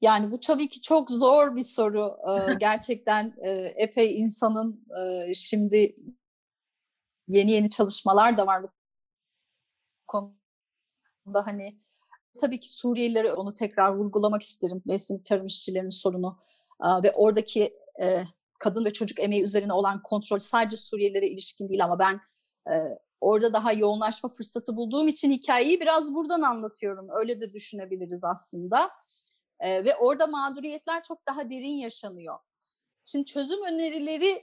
Yani 0.00 0.30
bu 0.30 0.40
tabii 0.40 0.68
ki 0.68 0.80
çok 0.80 1.10
zor 1.10 1.56
bir 1.56 1.62
soru. 1.62 2.16
Ee, 2.28 2.54
gerçekten 2.60 3.34
e, 3.44 3.50
epey 3.76 4.20
insanın 4.20 4.86
e, 5.00 5.34
şimdi 5.34 5.96
yeni 7.28 7.50
yeni 7.50 7.70
çalışmalar 7.70 8.38
da 8.38 8.46
var 8.46 8.62
bu 8.62 8.68
konuda 10.06 11.46
hani 11.46 11.80
tabii 12.40 12.60
ki 12.60 12.72
Suriyelileri 12.72 13.32
onu 13.32 13.52
tekrar 13.52 13.94
vurgulamak 13.94 14.42
isterim. 14.42 14.82
Mevsim 14.86 15.22
tarım 15.22 15.46
işçilerinin 15.46 15.90
sorunu 15.90 16.38
Aa, 16.78 17.02
ve 17.02 17.12
oradaki 17.14 17.74
e, 18.02 18.24
kadın 18.62 18.84
ve 18.84 18.90
çocuk 18.90 19.20
emeği 19.20 19.42
üzerine 19.42 19.72
olan 19.72 20.02
kontrol 20.02 20.38
sadece 20.38 20.76
Suriyelilere 20.76 21.28
ilişkin 21.28 21.68
değil 21.68 21.84
ama 21.84 21.98
ben 21.98 22.20
e, 22.72 22.98
orada 23.20 23.52
daha 23.52 23.72
yoğunlaşma 23.72 24.30
fırsatı 24.30 24.76
bulduğum 24.76 25.08
için 25.08 25.30
hikayeyi 25.32 25.80
biraz 25.80 26.14
buradan 26.14 26.42
anlatıyorum. 26.42 27.08
Öyle 27.20 27.40
de 27.40 27.52
düşünebiliriz 27.52 28.24
aslında. 28.24 28.90
E, 29.60 29.84
ve 29.84 29.96
orada 29.96 30.26
mağduriyetler 30.26 31.02
çok 31.02 31.26
daha 31.26 31.50
derin 31.50 31.78
yaşanıyor. 31.78 32.38
Şimdi 33.04 33.24
çözüm 33.24 33.64
önerileri 33.64 34.42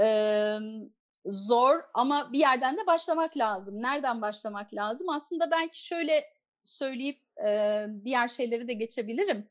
e, 0.00 0.58
zor 1.26 1.80
ama 1.94 2.32
bir 2.32 2.38
yerden 2.38 2.76
de 2.76 2.86
başlamak 2.86 3.36
lazım. 3.36 3.82
Nereden 3.82 4.22
başlamak 4.22 4.74
lazım? 4.74 5.08
Aslında 5.08 5.50
belki 5.50 5.84
şöyle 5.84 6.24
söyleyip 6.62 7.20
e, 7.44 7.86
diğer 8.04 8.28
şeyleri 8.28 8.68
de 8.68 8.72
geçebilirim. 8.72 9.48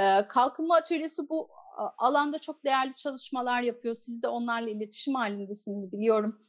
E, 0.00 0.26
Kalkınma 0.28 0.76
Atölyesi 0.76 1.28
bu 1.28 1.48
alanda 1.98 2.38
çok 2.38 2.64
değerli 2.64 2.96
çalışmalar 2.96 3.62
yapıyor. 3.62 3.94
Siz 3.94 4.22
de 4.22 4.28
onlarla 4.28 4.70
iletişim 4.70 5.14
halindesiniz 5.14 5.92
biliyorum. 5.92 6.40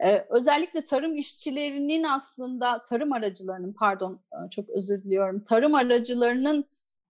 Ee, 0.00 0.26
özellikle 0.28 0.84
tarım 0.84 1.16
işçilerinin 1.16 2.02
aslında 2.02 2.82
tarım 2.82 3.12
aracılarının 3.12 3.72
pardon 3.72 4.20
çok 4.50 4.70
özür 4.70 5.02
diliyorum 5.02 5.44
tarım 5.44 5.74
aracılarının 5.74 6.64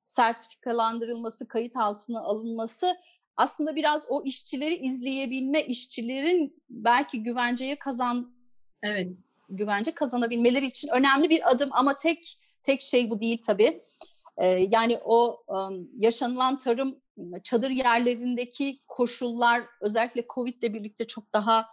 sertifikalandırılması, 0.05 1.49
kayıt 1.49 1.77
altına 1.77 2.21
alınması 2.21 2.97
aslında 3.37 3.77
biraz 3.77 4.07
o 4.09 4.25
işçileri 4.25 4.77
izleyebilme, 4.77 5.63
işçilerin 5.63 6.63
belki 6.71 7.23
güvenceye 7.23 7.79
kazan 7.79 8.33
evet 8.83 9.17
güvence 9.49 9.93
kazanabilmeleri 9.93 10.67
için 10.67 10.89
önemli 10.89 11.31
bir 11.31 11.51
adım 11.51 11.69
ama 11.73 11.97
tek 11.97 12.39
tek 12.63 12.81
şey 12.81 13.11
bu 13.11 13.21
değil 13.21 13.39
tabii. 13.47 13.83
Ee, 14.37 14.47
yani 14.47 14.99
o 15.05 15.43
um, 15.49 15.89
yaşanılan 15.97 16.59
tarım 16.59 17.01
çadır 17.45 17.71
yerlerindeki 17.71 18.81
koşullar 18.89 19.63
özellikle 19.81 20.25
Covid 20.35 20.63
ile 20.63 20.75
birlikte 20.75 21.07
çok 21.07 21.33
daha 21.33 21.67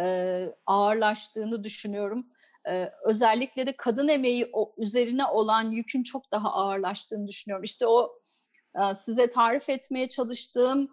e, 0.00 0.46
ağırlaştığını 0.66 1.64
düşünüyorum. 1.64 2.26
E, 2.68 2.90
özellikle 3.04 3.66
de 3.66 3.76
kadın 3.76 4.08
emeği 4.08 4.50
o, 4.52 4.74
üzerine 4.78 5.26
olan 5.26 5.70
yükün 5.70 6.02
çok 6.02 6.32
daha 6.32 6.52
ağırlaştığını 6.52 7.28
düşünüyorum. 7.28 7.64
İşte 7.64 7.86
o 7.86 8.18
e, 8.76 8.94
size 8.94 9.30
tarif 9.30 9.68
etmeye 9.68 10.08
çalıştığım 10.08 10.88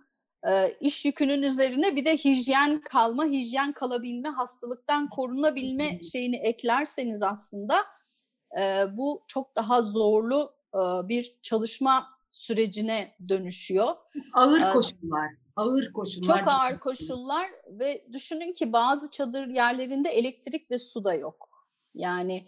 e, 0.47 0.77
iş 0.79 1.05
yükünün 1.05 1.41
üzerine 1.41 1.95
bir 1.95 2.05
de 2.05 2.17
hijyen 2.17 2.81
kalma, 2.81 3.25
hijyen 3.25 3.73
kalabilme, 3.73 4.29
hastalıktan 4.29 5.09
korunabilme 5.09 6.01
şeyini 6.01 6.35
eklerseniz 6.35 7.23
aslında 7.23 7.75
e, 8.59 8.85
bu 8.97 9.23
çok 9.27 9.55
daha 9.55 9.81
zorlu 9.81 10.55
e, 10.75 10.79
bir 11.07 11.35
çalışma 11.41 12.12
sürecine 12.33 13.15
dönüşüyor. 13.29 13.95
Ağır 14.33 14.73
koşullar. 14.73 15.29
Ağır 15.55 15.93
koşullar. 15.93 16.37
Çok 16.37 16.47
ağır 16.47 16.79
koşullar 16.79 17.49
ve 17.67 18.07
düşünün 18.13 18.53
ki 18.53 18.73
bazı 18.73 19.11
çadır 19.11 19.47
yerlerinde 19.47 20.09
elektrik 20.09 20.71
ve 20.71 20.77
su 20.77 21.03
da 21.03 21.13
yok. 21.13 21.49
Yani 21.95 22.47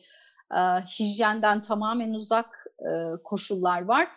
e, 0.52 0.60
hijyenden 1.00 1.62
tamamen 1.62 2.13
uzak 2.13 2.67
e, 2.80 2.91
koşullar 3.24 3.82
var. 3.82 4.08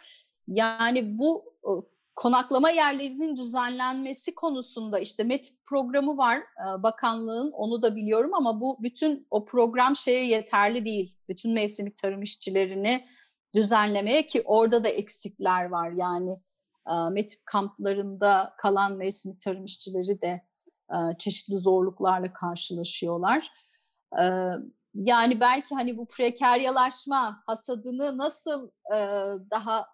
Yani 0.46 1.18
bu 1.18 1.54
e, 1.64 1.72
konaklama 2.14 2.70
yerlerinin 2.70 3.36
düzenlenmesi 3.36 4.34
konusunda 4.34 4.98
işte 4.98 5.24
METİP 5.24 5.64
programı 5.64 6.16
var 6.16 6.36
e, 6.38 6.82
bakanlığın 6.82 7.50
onu 7.50 7.82
da 7.82 7.96
biliyorum 7.96 8.34
ama 8.34 8.60
bu 8.60 8.78
bütün 8.82 9.26
o 9.30 9.44
program 9.44 9.96
şeye 9.96 10.26
yeterli 10.26 10.84
değil. 10.84 11.16
Bütün 11.28 11.52
mevsimlik 11.52 11.96
tarım 11.96 12.22
işçilerini 12.22 13.04
düzenlemeye 13.54 14.26
ki 14.26 14.42
orada 14.44 14.84
da 14.84 14.88
eksikler 14.88 15.64
var 15.64 15.90
yani 15.90 16.38
e, 16.88 17.10
METİP 17.10 17.46
kamplarında 17.46 18.54
kalan 18.58 18.96
mevsimlik 18.96 19.40
tarım 19.40 19.64
işçileri 19.64 20.22
de 20.22 20.42
e, 20.90 20.96
çeşitli 21.18 21.58
zorluklarla 21.58 22.32
karşılaşıyorlar. 22.32 23.48
E, 24.20 24.24
yani 24.94 25.40
belki 25.40 25.74
hani 25.74 25.96
bu 25.96 26.08
prekaryalaşma 26.08 27.42
hasadını 27.46 28.18
nasıl 28.18 28.70
daha 29.50 29.86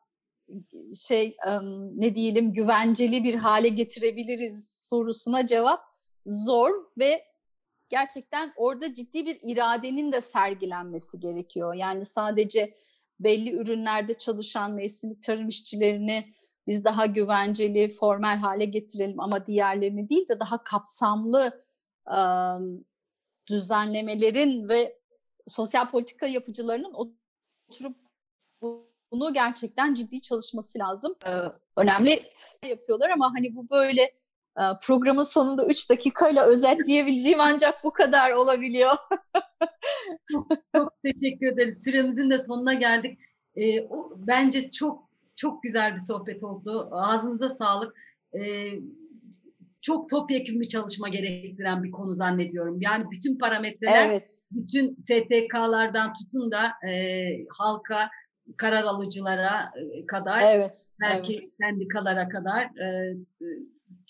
şey 0.95 1.37
ne 1.95 2.15
diyelim 2.15 2.53
güvenceli 2.53 3.25
bir 3.25 3.35
hale 3.35 3.69
getirebiliriz 3.69 4.87
sorusuna 4.89 5.47
cevap 5.47 5.81
zor 6.27 6.71
ve 6.99 7.25
gerçekten 7.89 8.53
orada 8.57 8.95
ciddi 8.95 9.27
bir 9.27 9.39
iradenin 9.43 10.13
de 10.13 10.21
sergilenmesi 10.21 11.21
gerekiyor. 11.21 11.75
Yani 11.75 12.05
sadece 12.05 12.75
belli 13.21 13.51
ürünlerde 13.51 14.15
çalışan 14.15 14.73
mevsimlik 14.73 15.23
tarım 15.23 15.49
işçilerini 15.49 16.35
biz 16.67 16.85
daha 16.85 17.07
güvenceli, 17.07 17.89
formel 17.89 18.39
hale 18.39 18.65
getirelim 18.65 19.21
ama 19.21 19.47
diğerlerini 19.47 20.09
değil 20.09 20.29
de 20.29 20.41
daha 20.41 20.65
kapsamlı 20.65 21.65
e, 22.11 22.19
düzenlemelerin 23.47 24.69
ve 24.69 24.99
sosyal 25.47 25.91
politika 25.91 26.27
yapıcılarının 26.27 26.95
oturup 26.95 27.97
bunu 29.11 29.35
gerçekten 29.35 29.95
ciddi 29.95 30.21
çalışması 30.21 30.79
lazım. 30.79 31.15
Ee, 31.27 31.31
önemli 31.77 32.23
yapıyorlar 32.69 33.11
ama 33.11 33.35
hani 33.35 33.57
bu 33.57 33.71
böyle 33.71 34.15
programın 34.83 35.23
sonunda 35.23 35.67
3 35.67 35.91
dakikayla 35.91 36.47
özetleyebileceğim 36.47 37.41
ancak 37.41 37.85
bu 37.85 37.93
kadar 37.93 38.33
olabiliyor. 38.33 38.93
çok, 40.33 40.47
çok 40.75 40.93
teşekkür 41.03 41.47
ederiz. 41.47 41.85
Süremizin 41.85 42.31
de 42.31 42.39
sonuna 42.39 42.75
geldik. 42.75 43.19
Ee, 43.57 43.81
o, 43.81 44.13
bence 44.17 44.71
çok 44.71 45.05
çok 45.37 45.63
güzel 45.63 45.95
bir 45.95 45.99
sohbet 45.99 46.45
oldu. 46.45 46.89
Ağzınıza 46.93 47.51
sağlık. 47.51 47.97
Ee, 48.35 48.71
çok 49.83 50.09
topyekun 50.09 50.61
bir 50.61 50.69
çalışma 50.69 51.09
gerektiren 51.09 51.83
bir 51.83 51.91
konu 51.91 52.15
zannediyorum. 52.15 52.81
Yani 52.81 53.05
bütün 53.11 53.39
parametreler, 53.39 54.09
evet. 54.09 54.51
bütün 54.57 54.95
STK'lardan 54.95 56.15
tutun 56.15 56.51
da 56.51 56.89
e, 56.89 57.25
halka, 57.49 58.11
karar 58.57 58.83
alıcılara 58.83 59.73
kadar, 60.07 60.41
evet, 60.41 60.87
belki 61.01 61.39
evet. 61.39 61.57
sendikalara 61.61 62.29
kadar 62.29 62.65
e, 62.65 63.17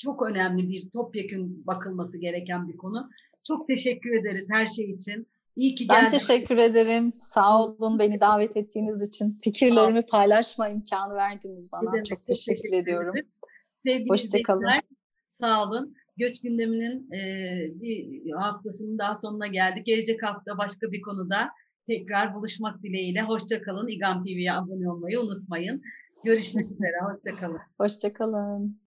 çok 0.04 0.22
önemli 0.22 0.68
bir 0.68 0.90
topyekun 0.90 1.66
bakılması 1.66 2.18
gereken 2.18 2.68
bir 2.68 2.76
konu. 2.76 3.10
Çok 3.46 3.68
teşekkür 3.68 4.20
ederiz 4.20 4.48
her 4.52 4.66
şey 4.66 4.90
için. 4.90 5.26
İyi 5.56 5.74
ki 5.74 5.86
geldiniz. 5.86 6.12
Ben 6.12 6.18
teşekkür 6.18 6.56
ederim. 6.56 7.12
Sağ 7.18 7.62
olun 7.64 7.98
beni 7.98 8.20
davet 8.20 8.56
ettiğiniz 8.56 9.08
için. 9.08 9.38
Fikirlerimi 9.42 10.06
paylaşma 10.06 10.68
imkanı 10.68 11.14
verdiniz 11.14 11.70
bana. 11.72 11.92
Demek, 11.92 12.06
çok 12.06 12.26
teşekkür, 12.26 12.62
teşekkür 12.62 12.76
ediyorum. 12.76 13.14
Sevgili 13.86 14.08
Hoşçakalın. 14.08 14.64
Sağ 15.40 15.62
olun. 15.62 15.94
Göç 16.16 16.40
gündeminin 16.42 17.12
e, 17.12 17.20
bir 17.80 18.32
haftasının 18.32 18.98
daha 18.98 19.14
sonuna 19.16 19.46
geldik. 19.46 19.86
Gelecek 19.86 20.22
hafta 20.22 20.58
başka 20.58 20.92
bir 20.92 21.02
konuda 21.02 21.48
tekrar 21.86 22.34
buluşmak 22.34 22.82
dileğiyle. 22.82 23.22
Hoşçakalın. 23.22 23.88
İGAM 23.88 24.22
TV'ye 24.22 24.52
abone 24.52 24.90
olmayı 24.90 25.20
unutmayın. 25.20 25.82
Görüşmek 26.24 26.64
üzere. 26.70 26.96
Hoşçakalın. 27.06 27.60
Hoşçakalın. 27.78 28.80